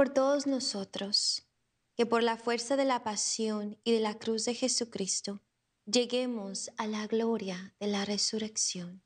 Por 0.01 0.09
todos 0.09 0.47
nosotros, 0.47 1.47
que 1.95 2.07
por 2.07 2.23
la 2.23 2.39
fuerza 2.39 2.75
de 2.75 2.87
la 2.87 3.05
pasión 3.05 3.79
y 3.85 3.93
de 3.93 4.01
la 4.01 4.19
cruz 4.19 4.47
de 4.47 4.55
Jesucristo 4.55 5.43
lleguemos 5.85 6.71
a 6.79 6.87
la 6.87 7.07
gloria 7.07 7.75
de 7.79 7.89
la 7.89 8.07
resurrección. 8.07 9.03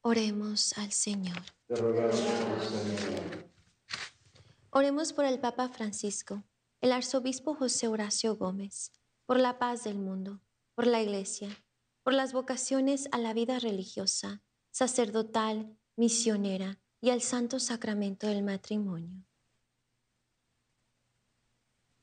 Oremos 0.00 0.78
al 0.78 0.92
Señor. 0.92 1.42
Oremos 4.70 5.12
por 5.12 5.24
el 5.24 5.40
Papa 5.40 5.68
Francisco, 5.70 6.44
el 6.80 6.92
arzobispo 6.92 7.56
José 7.56 7.88
Horacio 7.88 8.36
Gómez, 8.36 8.92
por 9.26 9.40
la 9.40 9.58
paz 9.58 9.82
del 9.82 9.98
mundo, 9.98 10.40
por 10.76 10.86
la 10.86 11.02
Iglesia, 11.02 11.48
por 12.04 12.14
las 12.14 12.32
vocaciones 12.32 13.08
a 13.10 13.18
la 13.18 13.34
vida 13.34 13.58
religiosa, 13.58 14.40
sacerdotal, 14.70 15.76
misionera 15.96 16.78
y 17.00 17.10
al 17.10 17.22
santo 17.22 17.58
sacramento 17.58 18.28
del 18.28 18.44
matrimonio. 18.44 19.24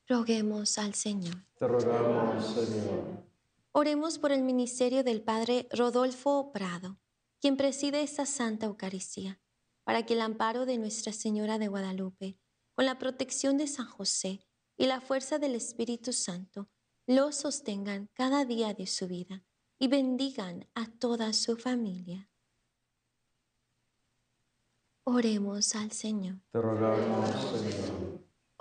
Roguemos 0.08 0.78
al 0.78 0.94
Señor. 0.94 1.46
Te 1.58 1.66
rogamos, 1.66 2.44
Señor. 2.54 3.32
Oremos 3.72 4.18
por 4.18 4.32
el 4.32 4.42
ministerio 4.42 5.02
del 5.02 5.22
Padre 5.22 5.68
Rodolfo 5.70 6.52
Prado, 6.52 6.98
quien 7.40 7.56
preside 7.56 8.02
esta 8.02 8.26
Santa 8.26 8.66
Eucaristía, 8.66 9.40
para 9.84 10.04
que 10.04 10.14
el 10.14 10.20
amparo 10.20 10.66
de 10.66 10.78
Nuestra 10.78 11.12
Señora 11.12 11.58
de 11.58 11.68
Guadalupe, 11.68 12.38
con 12.74 12.84
la 12.84 12.98
protección 12.98 13.56
de 13.56 13.66
San 13.66 13.86
José 13.86 14.46
y 14.76 14.86
la 14.86 15.00
fuerza 15.00 15.38
del 15.38 15.54
Espíritu 15.54 16.12
Santo, 16.12 16.68
lo 17.06 17.32
sostengan 17.32 18.10
cada 18.12 18.44
día 18.44 18.74
de 18.74 18.86
su 18.86 19.08
vida 19.08 19.44
y 19.78 19.88
bendigan 19.88 20.68
a 20.74 20.86
toda 20.86 21.32
su 21.32 21.56
familia. 21.56 22.28
Oremos 25.04 25.74
al 25.74 25.90
Señor. 25.92 26.36
Te 26.52 26.60
rogamos, 26.60 27.30
Señor. 27.30 27.91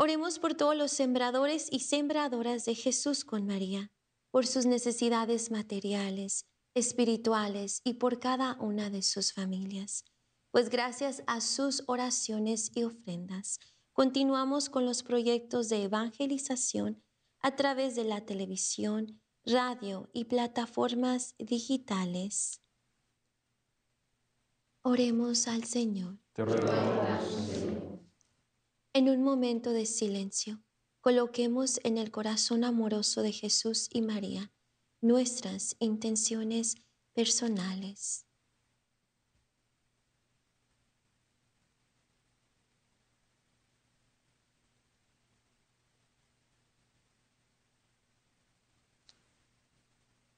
Oremos 0.01 0.39
por 0.39 0.55
todos 0.55 0.75
los 0.75 0.91
sembradores 0.91 1.67
y 1.69 1.81
sembradoras 1.81 2.65
de 2.65 2.73
Jesús 2.73 3.23
con 3.23 3.45
María, 3.45 3.91
por 4.31 4.47
sus 4.47 4.65
necesidades 4.65 5.51
materiales, 5.51 6.47
espirituales 6.73 7.81
y 7.83 7.93
por 7.93 8.19
cada 8.19 8.57
una 8.59 8.89
de 8.89 9.03
sus 9.03 9.31
familias. 9.31 10.03
Pues 10.49 10.71
gracias 10.71 11.21
a 11.27 11.39
sus 11.39 11.83
oraciones 11.85 12.71
y 12.73 12.81
ofrendas, 12.81 13.59
continuamos 13.93 14.71
con 14.71 14.87
los 14.87 15.03
proyectos 15.03 15.69
de 15.69 15.83
evangelización 15.83 17.03
a 17.39 17.55
través 17.55 17.93
de 17.93 18.03
la 18.03 18.25
televisión 18.25 19.21
radio 19.45 20.09
y 20.13 20.25
plataformas 20.25 21.35
digitales. 21.37 22.59
Oremos 24.81 25.47
al 25.47 25.65
Señor. 25.65 26.17
Te 26.33 26.43
En 28.93 29.07
un 29.07 29.23
momento 29.23 29.71
de 29.71 29.85
silencio, 29.85 30.61
coloquemos 30.99 31.79
en 31.85 31.97
el 31.97 32.11
corazón 32.11 32.65
amoroso 32.65 33.21
de 33.21 33.31
Jesús 33.31 33.87
y 33.89 34.01
María 34.01 34.51
nuestras 34.99 35.77
intenciones 35.79 36.75
personales. 37.13 38.25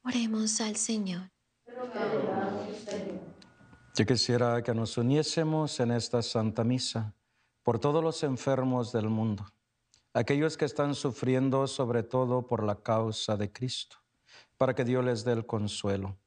Oremos 0.03 0.61
al 0.61 0.75
Señor. 0.75 1.31
Yo 3.95 4.05
quisiera 4.05 4.61
que 4.61 4.75
nos 4.75 4.95
uniésemos 4.95 5.79
en 5.79 5.89
esta 5.89 6.21
Santa 6.21 6.63
Misa 6.63 7.15
por 7.63 7.79
todos 7.79 8.03
los 8.03 8.23
enfermos 8.23 8.91
del 8.91 9.09
mundo, 9.09 9.45
aquellos 10.13 10.57
que 10.57 10.65
están 10.65 10.95
sufriendo 10.95 11.65
sobre 11.67 12.03
todo 12.03 12.45
por 12.45 12.63
la 12.63 12.75
causa 12.75 13.37
de 13.37 13.51
Cristo, 13.51 13.97
para 14.57 14.75
que 14.75 14.83
Dios 14.83 15.03
les 15.03 15.23
dé 15.23 15.31
el 15.31 15.45
consuelo. 15.45 16.17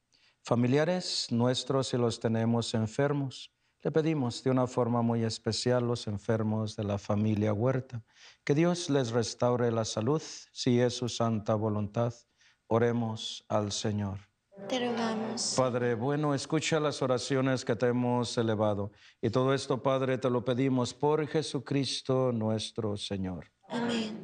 Familiares 0.42 1.28
nuestros, 1.30 1.88
si 1.88 1.96
los 1.96 2.18
tenemos 2.18 2.72
enfermos, 2.74 3.52
le 3.82 3.92
pedimos 3.92 4.42
de 4.42 4.50
una 4.50 4.66
forma 4.66 5.02
muy 5.02 5.22
especial 5.22 5.86
los 5.86 6.06
enfermos 6.06 6.74
de 6.74 6.84
la 6.84 6.98
familia 6.98 7.52
Huerta, 7.52 8.02
que 8.42 8.54
Dios 8.54 8.90
les 8.90 9.10
restaure 9.10 9.70
la 9.70 9.84
salud, 9.84 10.22
si 10.52 10.80
es 10.80 10.94
su 10.94 11.08
santa 11.08 11.54
voluntad. 11.54 12.12
Oremos 12.66 13.44
al 13.48 13.70
Señor. 13.70 14.18
Padre 15.56 15.94
bueno, 15.94 16.34
escucha 16.34 16.80
las 16.80 17.02
oraciones 17.02 17.64
que 17.64 17.76
te 17.76 17.88
hemos 17.88 18.36
elevado. 18.38 18.92
Y 19.20 19.30
todo 19.30 19.52
esto, 19.52 19.82
Padre, 19.82 20.18
te 20.18 20.30
lo 20.30 20.44
pedimos 20.44 20.94
por 20.94 21.26
Jesucristo 21.26 22.32
nuestro 22.32 22.96
Señor. 22.96 23.46
Amén. 23.68 24.15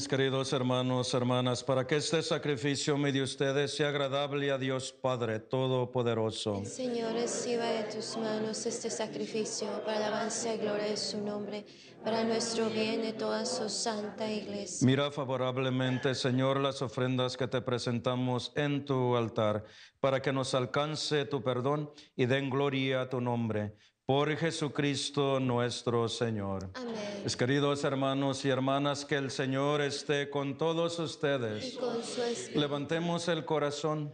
Mis 0.00 0.08
queridos 0.08 0.50
hermanos, 0.54 1.12
hermanas, 1.12 1.62
para 1.62 1.86
que 1.86 1.96
este 1.96 2.22
sacrificio 2.22 2.96
medio 2.96 3.22
ustedes 3.22 3.76
sea 3.76 3.90
agradable 3.90 4.50
a 4.50 4.56
Dios 4.56 4.92
Padre 4.92 5.40
Todopoderoso. 5.40 6.64
Señor 6.64 7.12
reciba 7.12 7.66
de 7.66 7.82
tus 7.82 8.16
manos 8.16 8.64
este 8.64 8.88
sacrificio 8.88 9.68
para 9.84 9.98
la 9.98 10.06
alabanza 10.06 10.54
y 10.54 10.56
gloria 10.56 10.86
de 10.86 10.96
su 10.96 11.20
nombre, 11.20 11.66
para 12.02 12.24
nuestro 12.24 12.70
bien 12.70 13.02
de 13.02 13.12
toda 13.12 13.44
su 13.44 13.68
santa 13.68 14.32
iglesia. 14.32 14.86
Mira 14.86 15.10
favorablemente, 15.10 16.14
Señor, 16.14 16.60
las 16.60 16.80
ofrendas 16.80 17.36
que 17.36 17.46
te 17.46 17.60
presentamos 17.60 18.52
en 18.56 18.86
tu 18.86 19.14
altar, 19.18 19.66
para 20.00 20.22
que 20.22 20.32
nos 20.32 20.54
alcance 20.54 21.26
tu 21.26 21.42
perdón 21.42 21.90
y 22.16 22.24
den 22.24 22.48
gloria 22.48 23.02
a 23.02 23.10
tu 23.10 23.20
nombre. 23.20 23.76
Por 24.10 24.36
Jesucristo 24.36 25.38
nuestro 25.38 26.08
Señor. 26.08 26.68
Amén. 26.74 27.20
Mis 27.22 27.36
queridos 27.36 27.84
hermanos 27.84 28.44
y 28.44 28.48
hermanas, 28.48 29.04
que 29.04 29.14
el 29.14 29.30
Señor 29.30 29.80
esté 29.82 30.28
con 30.28 30.58
todos 30.58 30.98
Y 30.98 31.02
ustedes. 31.02 31.74
con 31.74 32.02
su 32.02 32.20
espíritu 32.20 32.58
Levantemos 32.58 33.28
el 33.28 33.44
corazón. 33.44 34.12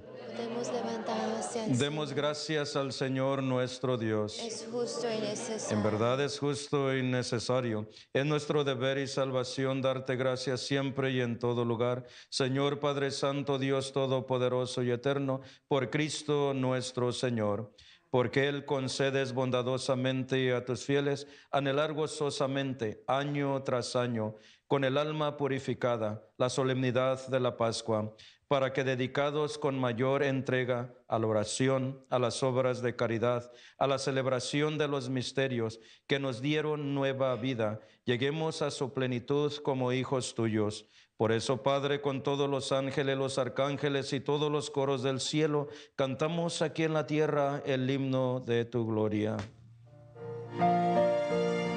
Demos 1.68 2.12
gracias 2.12 2.76
al 2.76 2.92
Señor 2.92 3.42
nuestro 3.42 3.96
Dios. 3.96 4.38
Es 4.38 4.68
justo 4.70 5.06
y 5.10 5.18
necesario. 5.18 5.78
En 5.78 5.82
verdad 5.82 6.20
es 6.20 6.38
justo 6.38 6.94
y 6.94 7.02
necesario. 7.02 7.88
Es 8.12 8.26
nuestro 8.26 8.64
deber 8.64 8.98
y 8.98 9.06
salvación 9.06 9.80
darte 9.80 10.16
gracias 10.16 10.60
siempre 10.60 11.12
y 11.12 11.22
en 11.22 11.38
todo 11.38 11.64
lugar. 11.64 12.06
Señor 12.28 12.80
Padre 12.80 13.10
Santo, 13.12 13.58
Dios 13.58 13.92
Todopoderoso 13.92 14.82
y 14.82 14.90
Eterno, 14.90 15.40
por 15.68 15.88
Cristo 15.88 16.52
nuestro 16.54 17.12
Señor. 17.12 17.72
Porque 18.16 18.48
Él 18.48 18.64
concedes 18.64 19.34
bondadosamente 19.34 20.54
a 20.54 20.64
tus 20.64 20.86
fieles 20.86 21.26
anhelar 21.50 21.92
gozosamente, 21.92 23.04
año 23.06 23.62
tras 23.62 23.94
año, 23.94 24.36
con 24.66 24.84
el 24.84 24.96
alma 24.96 25.36
purificada, 25.36 26.26
la 26.38 26.48
solemnidad 26.48 27.28
de 27.28 27.40
la 27.40 27.58
Pascua, 27.58 28.16
para 28.48 28.72
que 28.72 28.84
dedicados 28.84 29.58
con 29.58 29.78
mayor 29.78 30.22
entrega 30.22 30.94
a 31.08 31.18
la 31.18 31.26
oración, 31.26 32.06
a 32.08 32.18
las 32.18 32.42
obras 32.42 32.80
de 32.80 32.96
caridad, 32.96 33.52
a 33.76 33.86
la 33.86 33.98
celebración 33.98 34.78
de 34.78 34.88
los 34.88 35.10
misterios 35.10 35.78
que 36.06 36.18
nos 36.18 36.40
dieron 36.40 36.94
nueva 36.94 37.36
vida, 37.36 37.80
lleguemos 38.06 38.62
a 38.62 38.70
su 38.70 38.94
plenitud 38.94 39.52
como 39.56 39.92
hijos 39.92 40.34
tuyos. 40.34 40.86
Por 41.16 41.32
eso, 41.32 41.62
Padre, 41.62 42.02
con 42.02 42.22
todos 42.22 42.48
los 42.50 42.72
ángeles, 42.72 43.16
los 43.16 43.38
arcángeles 43.38 44.12
y 44.12 44.20
todos 44.20 44.52
los 44.52 44.70
coros 44.70 45.02
del 45.02 45.20
cielo, 45.20 45.68
cantamos 45.94 46.60
aquí 46.60 46.82
en 46.82 46.92
la 46.92 47.06
tierra 47.06 47.62
el 47.64 47.88
himno 47.90 48.40
de 48.40 48.66
tu 48.66 48.86
gloria. 48.86 49.38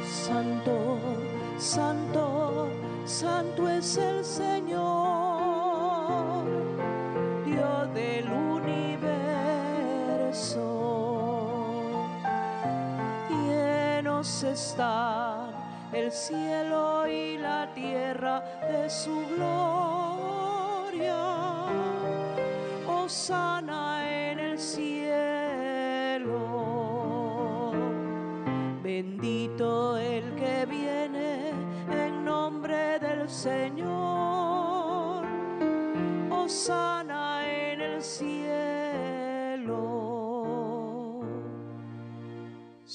Santo, 0.04 0.98
santo, 1.58 2.68
santo 3.06 3.70
es 3.70 3.96
el 3.96 4.26
Señor, 4.26 4.76
Dios 7.46 7.94
del 7.94 8.30
universo. 8.30 8.60
Llenos 13.30 14.44
están 14.44 15.49
el 15.94 16.12
cielo 16.12 17.08
y 17.08 17.38
la 17.38 17.74
tierra 17.74 18.44
de 18.70 18.90
su 18.90 19.26
gloria. 19.36 21.16
Osana 22.88 24.04
en 24.10 24.40
el 24.40 24.60
cielo. 24.60 24.92
Bendito 28.84 29.98
el 29.98 30.36
que 30.36 30.66
viene 30.66 31.50
en 31.92 32.24
nombre 32.24 33.00
del 33.00 33.30
Señor. 33.30 35.26
Osana 36.30 37.48
en 37.48 37.82
el 37.82 38.02
cielo. 38.02 38.39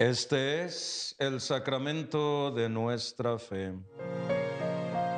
Este 0.00 0.64
es 0.64 1.14
el 1.18 1.40
sacramento 1.42 2.50
de 2.52 2.70
nuestra 2.70 3.38
fe. 3.38 3.74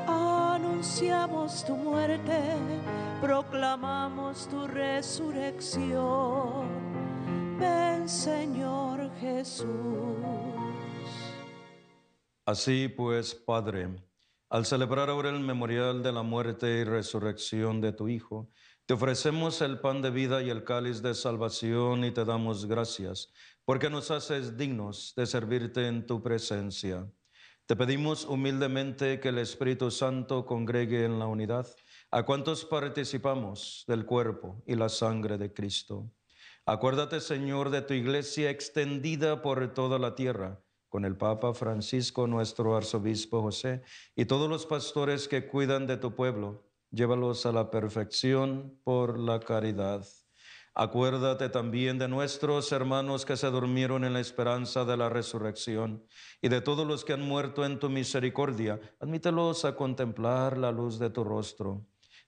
Anunciamos 0.09 1.65
tu 1.65 1.77
muerte, 1.77 2.41
proclamamos 3.21 4.49
tu 4.49 4.67
resurrección. 4.67 6.67
Ven 7.61 8.09
Señor 8.09 9.09
Jesús. 9.21 9.69
Así 12.45 12.89
pues, 12.89 13.37
Padre, 13.37 13.89
al 14.51 14.67
celebrar 14.67 15.11
ahora 15.11 15.31
el 15.31 15.39
memorial 15.39 16.03
de 16.03 16.11
la 16.11 16.25
muerte 16.25 16.81
y 16.81 16.83
resurrección 16.83 17.81
de 17.81 17.93
tu 17.93 18.09
Hijo, 18.09 18.51
te 18.85 18.95
ofrecemos 18.95 19.63
el 19.63 19.79
pan 19.79 20.03
de 20.03 20.11
vida 20.11 20.43
y 20.43 20.51
el 20.51 20.65
cáliz 20.65 21.03
de 21.03 21.15
salvación 21.15 22.05
y 22.05 22.11
te 22.11 22.25
damos 22.25 22.67
gracias 22.67 23.33
porque 23.65 23.91
nos 23.91 24.11
haces 24.11 24.57
dignos 24.57 25.15
de 25.17 25.27
servirte 25.27 25.87
en 25.87 26.07
tu 26.07 26.23
presencia. 26.23 27.09
Te 27.67 27.77
pedimos 27.77 28.25
humildemente 28.25 29.21
que 29.21 29.29
el 29.29 29.39
Espíritu 29.39 29.91
Santo 29.91 30.45
congregue 30.45 31.05
en 31.05 31.19
la 31.19 31.27
unidad 31.27 31.67
a 32.11 32.25
cuantos 32.25 32.65
participamos 32.65 33.85
del 33.87 34.05
cuerpo 34.05 34.63
y 34.67 34.75
la 34.75 34.89
sangre 34.89 35.39
de 35.39 35.53
Cristo. 35.53 36.11
Acuérdate, 36.67 37.21
Señor, 37.21 37.71
de 37.71 37.83
tu 37.83 37.95
iglesia 37.95 38.51
extendida 38.51 39.43
por 39.43 39.73
toda 39.75 39.99
la 39.99 40.15
tierra, 40.15 40.61
con 40.89 41.05
el 41.05 41.17
Papa 41.17 41.55
Francisco, 41.55 42.27
nuestro 42.27 42.77
arzobispo 42.77 43.43
José, 43.43 43.83
y 44.15 44.27
todos 44.27 44.51
los 44.51 44.67
pastores 44.67 45.27
que 45.27 45.47
cuidan 45.47 45.87
de 45.87 45.97
tu 45.97 46.15
pueblo. 46.15 46.69
Llévalos 46.91 47.47
a 47.47 47.53
la 47.53 47.71
perfección 47.71 48.79
por 48.85 49.19
la 49.19 49.41
caridad. 49.41 50.07
Acuérdate 50.75 51.51
también 51.51 51.99
de 51.99 52.09
nuestros 52.09 52.73
hermanos 52.73 53.27
que 53.27 53.37
se 53.37 53.51
durmieron 53.51 54.05
en 54.05 54.15
la 54.15 54.21
esperanza 54.21 54.87
de 54.87 54.97
la 54.97 55.11
resurrección 55.11 56.07
y 56.41 56.49
de 56.49 56.63
todos 56.63 56.87
los 56.87 57.05
que 57.05 57.13
han 57.13 57.21
muerto 57.21 57.67
en 57.67 57.79
tu 57.79 57.91
misericordia. 57.91 58.81
Admítelos 58.99 59.67
a 59.67 59.77
contemplar 59.77 60.57
la 60.57 60.73
luz 60.73 60.99
de 60.99 61.11
tu 61.11 61.25
rostro. 61.25 61.87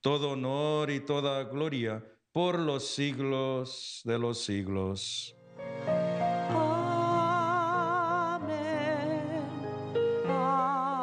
todo 0.00 0.30
honor 0.30 0.90
y 0.90 1.00
toda 1.00 1.44
gloria 1.44 2.02
por 2.32 2.58
los 2.58 2.86
siglos 2.86 4.00
de 4.04 4.18
los 4.18 4.42
siglos. 4.44 5.36
Amén. 5.86 6.08
Amén. 10.26 10.98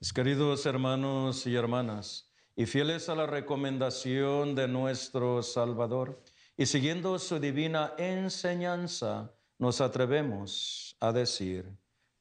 Mis 0.00 0.12
queridos 0.12 0.66
hermanos 0.66 1.46
y 1.46 1.56
hermanas, 1.56 2.30
y 2.54 2.66
fieles 2.66 3.08
a 3.08 3.14
la 3.14 3.26
recomendación 3.26 4.54
de 4.54 4.68
nuestro 4.68 5.42
Salvador, 5.42 6.22
y 6.56 6.66
siguiendo 6.66 7.18
su 7.18 7.40
divina 7.40 7.94
enseñanza, 7.98 9.32
nos 9.58 9.80
atrevemos 9.80 10.96
a 11.00 11.12
decir, 11.12 11.72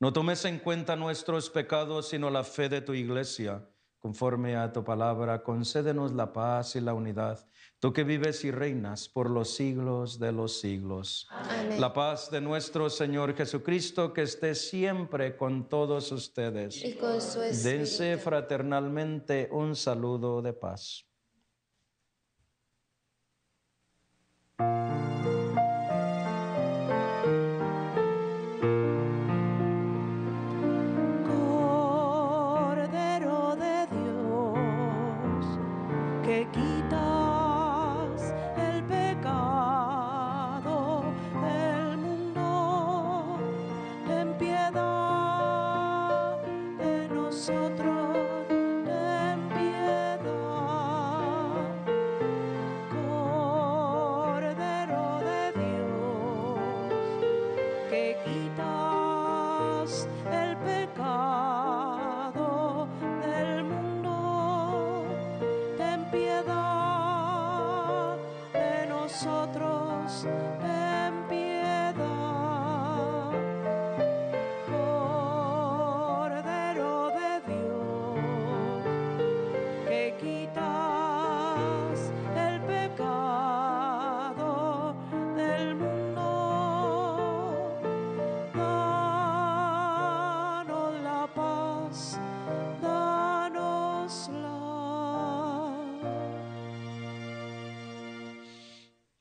No 0.00 0.14
tomes 0.14 0.46
en 0.46 0.58
cuenta 0.58 0.96
nuestros 0.96 1.50
pecados, 1.50 2.08
sino 2.08 2.30
la 2.30 2.42
fe 2.42 2.70
de 2.70 2.80
tu 2.80 2.94
iglesia. 2.94 3.68
Conforme 3.98 4.56
a 4.56 4.72
tu 4.72 4.82
palabra, 4.82 5.42
concédenos 5.42 6.12
la 6.12 6.32
paz 6.32 6.74
y 6.74 6.80
la 6.80 6.94
unidad, 6.94 7.46
tú 7.80 7.92
que 7.92 8.02
vives 8.02 8.42
y 8.46 8.50
reinas 8.50 9.10
por 9.10 9.28
los 9.28 9.54
siglos 9.54 10.18
de 10.18 10.32
los 10.32 10.58
siglos. 10.58 11.28
Amén. 11.28 11.78
La 11.78 11.92
paz 11.92 12.30
de 12.30 12.40
nuestro 12.40 12.88
Señor 12.88 13.36
Jesucristo, 13.36 14.14
que 14.14 14.22
esté 14.22 14.54
siempre 14.54 15.36
con 15.36 15.68
todos 15.68 16.12
ustedes. 16.12 16.82
Y 16.82 16.94
con 16.94 17.20
su 17.20 17.40
Dense 17.40 18.16
fraternalmente 18.16 19.50
un 19.52 19.76
saludo 19.76 20.40
de 20.40 20.54
paz. 20.54 21.09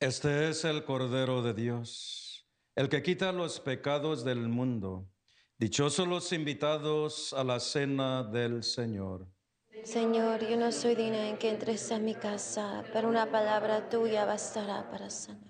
Este 0.02 0.48
es 0.48 0.64
el 0.64 0.86
Cordero 0.86 1.42
de 1.42 1.54
Dios, 1.54 2.48
el 2.74 2.88
que 2.88 3.04
quita 3.04 3.34
los 3.34 3.60
pecados 3.60 4.24
del 4.24 4.48
mundo. 4.48 5.10
Dichosos 5.58 6.08
los 6.08 6.32
invitados 6.32 7.34
a 7.34 7.44
la 7.44 7.60
cena 7.60 8.24
del 8.24 8.64
Señor. 8.64 9.28
Señor, 9.84 10.48
yo 10.48 10.56
no 10.56 10.72
soy 10.72 10.96
digna 10.96 11.28
en 11.28 11.38
que 11.38 11.50
entres 11.50 11.92
a 11.92 12.00
mi 12.00 12.16
casa, 12.16 12.86
pero 12.94 13.10
una 13.10 13.30
palabra 13.30 13.90
tuya 13.90 14.24
bastará 14.24 14.90
para 14.90 15.10
sanar. 15.10 15.49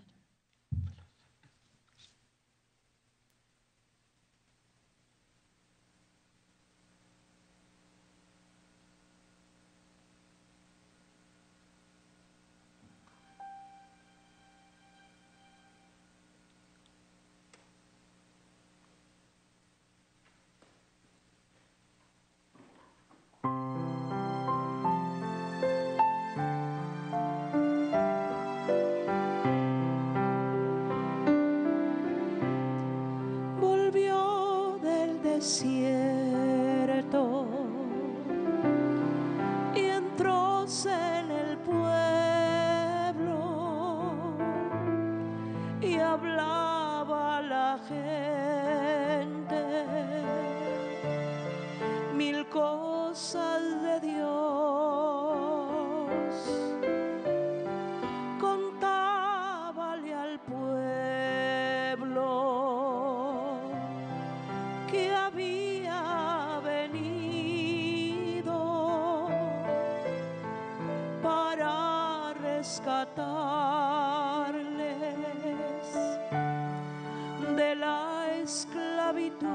Esclavitud. 78.50 79.48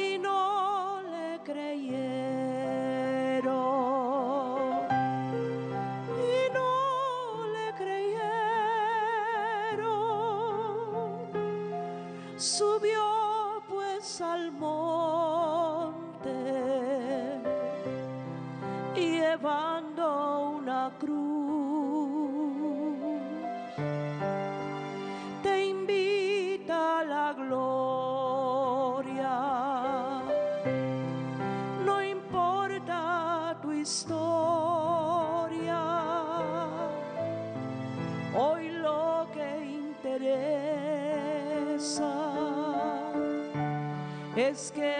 Y 0.00 0.18
no 0.18 1.02
le 1.14 1.40
creyeron. 1.42 1.82
Y 6.30 6.34
no 6.58 6.72
le 7.56 7.66
creyeron. 7.80 8.22
Subió 12.36 13.04
pues 13.68 14.20
al 14.20 14.52
monte. 14.52 16.38
Llevando 18.94 19.71
es 44.52 44.70
que 44.70 44.91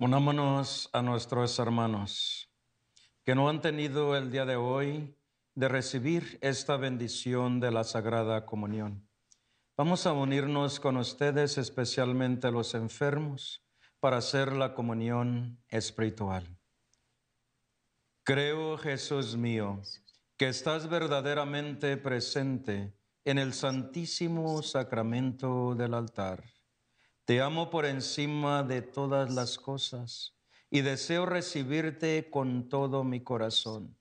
Unámonos 0.00 0.90
a 0.92 1.02
nuestros 1.02 1.58
hermanos 1.58 2.48
que 3.24 3.34
no 3.34 3.48
han 3.48 3.60
tenido 3.60 4.16
el 4.16 4.30
día 4.30 4.46
de 4.46 4.54
hoy 4.54 5.16
de 5.56 5.66
recibir 5.66 6.38
esta 6.40 6.76
bendición 6.76 7.58
de 7.58 7.72
la 7.72 7.82
Sagrada 7.82 8.46
Comunión. 8.46 9.08
Vamos 9.76 10.06
a 10.06 10.12
unirnos 10.12 10.78
con 10.78 10.98
ustedes, 10.98 11.58
especialmente 11.58 12.52
los 12.52 12.74
enfermos, 12.74 13.64
para 13.98 14.18
hacer 14.18 14.52
la 14.52 14.72
comunión 14.72 15.58
espiritual. 15.66 16.46
Creo, 18.22 18.78
Jesús 18.78 19.36
mío, 19.36 19.82
que 20.36 20.46
estás 20.46 20.88
verdaderamente 20.88 21.96
presente 21.96 22.94
en 23.24 23.38
el 23.38 23.52
santísimo 23.52 24.62
sacramento 24.62 25.74
del 25.74 25.94
altar. 25.94 26.44
Te 27.28 27.42
amo 27.42 27.68
por 27.68 27.84
encima 27.84 28.62
de 28.62 28.80
todas 28.80 29.30
las 29.30 29.58
cosas 29.58 30.34
y 30.70 30.80
deseo 30.80 31.26
recibirte 31.26 32.30
con 32.30 32.70
todo 32.70 33.04
mi 33.04 33.20
corazón, 33.20 33.98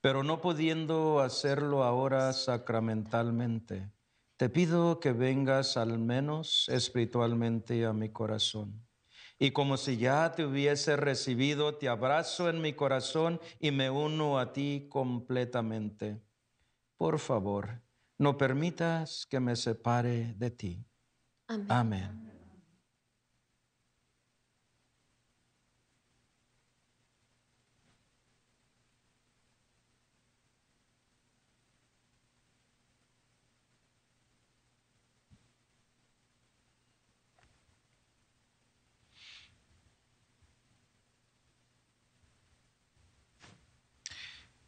pero 0.00 0.22
no 0.22 0.40
pudiendo 0.40 1.18
hacerlo 1.18 1.82
ahora 1.82 2.32
sacramentalmente, 2.32 3.90
te 4.36 4.48
pido 4.48 5.00
que 5.00 5.10
vengas 5.10 5.76
al 5.76 5.98
menos 5.98 6.68
espiritualmente 6.68 7.84
a 7.84 7.92
mi 7.92 8.10
corazón. 8.10 8.86
Y 9.40 9.50
como 9.50 9.76
si 9.76 9.96
ya 9.96 10.30
te 10.30 10.46
hubiese 10.46 10.94
recibido, 10.94 11.78
te 11.78 11.88
abrazo 11.88 12.48
en 12.48 12.60
mi 12.60 12.74
corazón 12.74 13.40
y 13.58 13.72
me 13.72 13.90
uno 13.90 14.38
a 14.38 14.52
ti 14.52 14.86
completamente. 14.88 16.22
Por 16.96 17.18
favor, 17.18 17.82
no 18.18 18.38
permitas 18.38 19.26
que 19.26 19.40
me 19.40 19.56
separe 19.56 20.34
de 20.34 20.50
ti. 20.52 20.86
Amén. 21.48 21.66
Amén. 21.68 22.31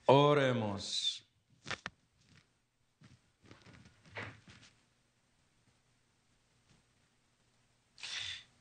Oremos. 0.06 1.26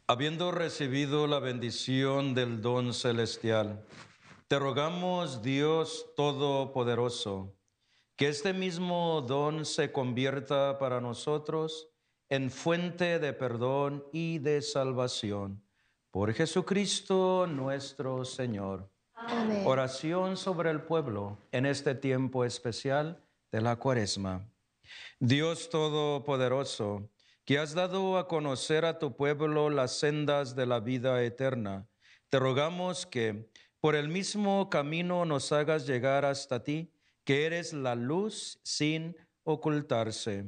Habiendo 0.07 0.51
recibido 0.51 1.27
la 1.27 1.39
bendición 1.39 2.33
del 2.33 2.61
don 2.61 2.93
celestial, 2.93 3.85
te 4.47 4.57
rogamos, 4.57 5.41
Dios 5.41 6.13
Todopoderoso, 6.15 7.53
que 8.15 8.29
este 8.29 8.53
mismo 8.53 9.21
don 9.27 9.65
se 9.65 9.91
convierta 9.91 10.77
para 10.79 11.01
nosotros 11.01 11.89
en 12.29 12.51
fuente 12.51 13.19
de 13.19 13.33
perdón 13.33 14.05
y 14.13 14.39
de 14.39 14.61
salvación. 14.61 15.61
Por 16.09 16.33
Jesucristo 16.33 17.47
nuestro 17.47 18.23
Señor. 18.23 18.92
Oración 19.65 20.37
sobre 20.37 20.69
el 20.69 20.81
pueblo 20.81 21.37
en 21.51 21.65
este 21.65 21.95
tiempo 21.95 22.45
especial 22.45 23.23
de 23.51 23.61
la 23.61 23.77
cuaresma. 23.77 24.47
Dios 25.19 25.69
Todopoderoso, 25.69 27.09
que 27.45 27.57
has 27.57 27.73
dado 27.73 28.17
a 28.17 28.27
conocer 28.27 28.85
a 28.85 28.99
tu 28.99 29.15
pueblo 29.15 29.69
las 29.69 29.97
sendas 29.97 30.55
de 30.55 30.65
la 30.65 30.79
vida 30.79 31.23
eterna, 31.23 31.87
te 32.29 32.39
rogamos 32.39 33.05
que 33.05 33.49
por 33.79 33.95
el 33.95 34.09
mismo 34.09 34.69
camino 34.69 35.25
nos 35.25 35.51
hagas 35.51 35.87
llegar 35.87 36.25
hasta 36.25 36.63
ti, 36.63 36.91
que 37.23 37.45
eres 37.45 37.73
la 37.73 37.95
luz 37.95 38.59
sin 38.63 39.15
ocultarse. 39.43 40.45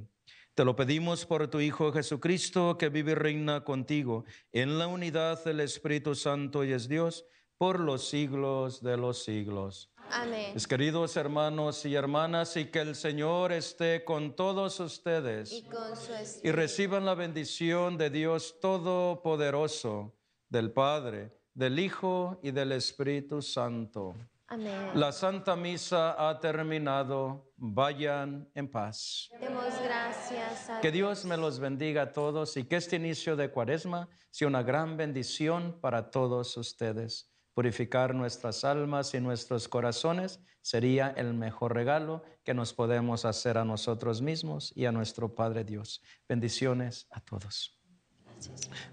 Te 0.53 0.63
lo 0.63 0.75
pedimos 0.75 1.25
por 1.25 1.47
tu 1.47 1.59
Hijo 1.59 1.91
Jesucristo, 1.91 2.77
que 2.77 2.89
vive 2.89 3.13
y 3.13 3.15
reina 3.15 3.63
contigo 3.63 4.25
en 4.51 4.77
la 4.77 4.88
unidad 4.88 5.43
del 5.43 5.59
Espíritu 5.59 6.15
Santo 6.15 6.63
y 6.63 6.71
es 6.71 6.88
Dios 6.88 7.25
por 7.57 7.79
los 7.79 8.07
siglos 8.07 8.81
de 8.81 8.97
los 8.97 9.23
siglos. 9.23 9.91
Amén. 10.11 10.51
Mis 10.53 10.67
queridos 10.67 11.17
hermanos 11.17 11.85
y 11.85 11.95
hermanas, 11.95 12.55
y 12.57 12.65
que 12.65 12.79
el 12.79 12.95
Señor 12.95 13.51
esté 13.51 14.03
con 14.03 14.35
todos 14.35 14.79
ustedes 14.79 15.51
Y 15.51 15.63
con 15.63 15.95
su 15.95 16.11
y 16.43 16.51
reciban 16.51 17.05
la 17.05 17.15
bendición 17.15 17.97
de 17.97 18.09
Dios 18.09 18.59
Todopoderoso, 18.59 20.15
del 20.49 20.71
Padre, 20.71 21.31
del 21.53 21.79
Hijo 21.79 22.39
y 22.43 22.51
del 22.51 22.73
Espíritu 22.73 23.41
Santo. 23.41 24.15
Amén. 24.47 24.91
La 24.93 25.11
Santa 25.11 25.55
Misa 25.55 26.29
ha 26.29 26.39
terminado. 26.39 27.51
Vayan 27.57 28.47
en 28.53 28.69
paz. 28.69 29.29
Demos 29.39 29.73
gracias 29.81 30.69
a 30.69 30.81
Que 30.81 30.91
Dios 30.91 31.25
me 31.25 31.35
los 31.35 31.57
bendiga 31.57 32.03
a 32.03 32.11
todos 32.11 32.57
y 32.57 32.65
que 32.65 32.75
este 32.75 32.97
inicio 32.97 33.35
de 33.35 33.49
cuaresma 33.49 34.07
sea 34.29 34.47
una 34.47 34.61
gran 34.61 34.97
bendición 34.97 35.79
para 35.81 36.11
todos 36.11 36.57
ustedes. 36.57 37.34
Purificar 37.55 38.13
nuestras 38.13 38.65
almas 38.65 39.13
y 39.13 39.21
nuestros 39.21 39.69
corazones 39.69 40.41
sería 40.61 41.07
el 41.15 41.33
mejor 41.33 41.73
regalo 41.73 42.21
que 42.43 42.53
nos 42.53 42.73
podemos 42.73 43.23
hacer 43.23 43.57
a 43.57 43.63
nosotros 43.63 44.21
mismos 44.21 44.73
y 44.75 44.85
a 44.85 44.91
nuestro 44.91 45.33
Padre 45.33 45.63
Dios. 45.63 46.03
Bendiciones 46.27 47.07
a 47.11 47.21
todos. 47.21 47.79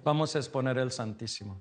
Vamos 0.05 0.37
a 0.37 0.39
exponer 0.39 0.79
el 0.79 0.93
Santísimo. 0.93 1.61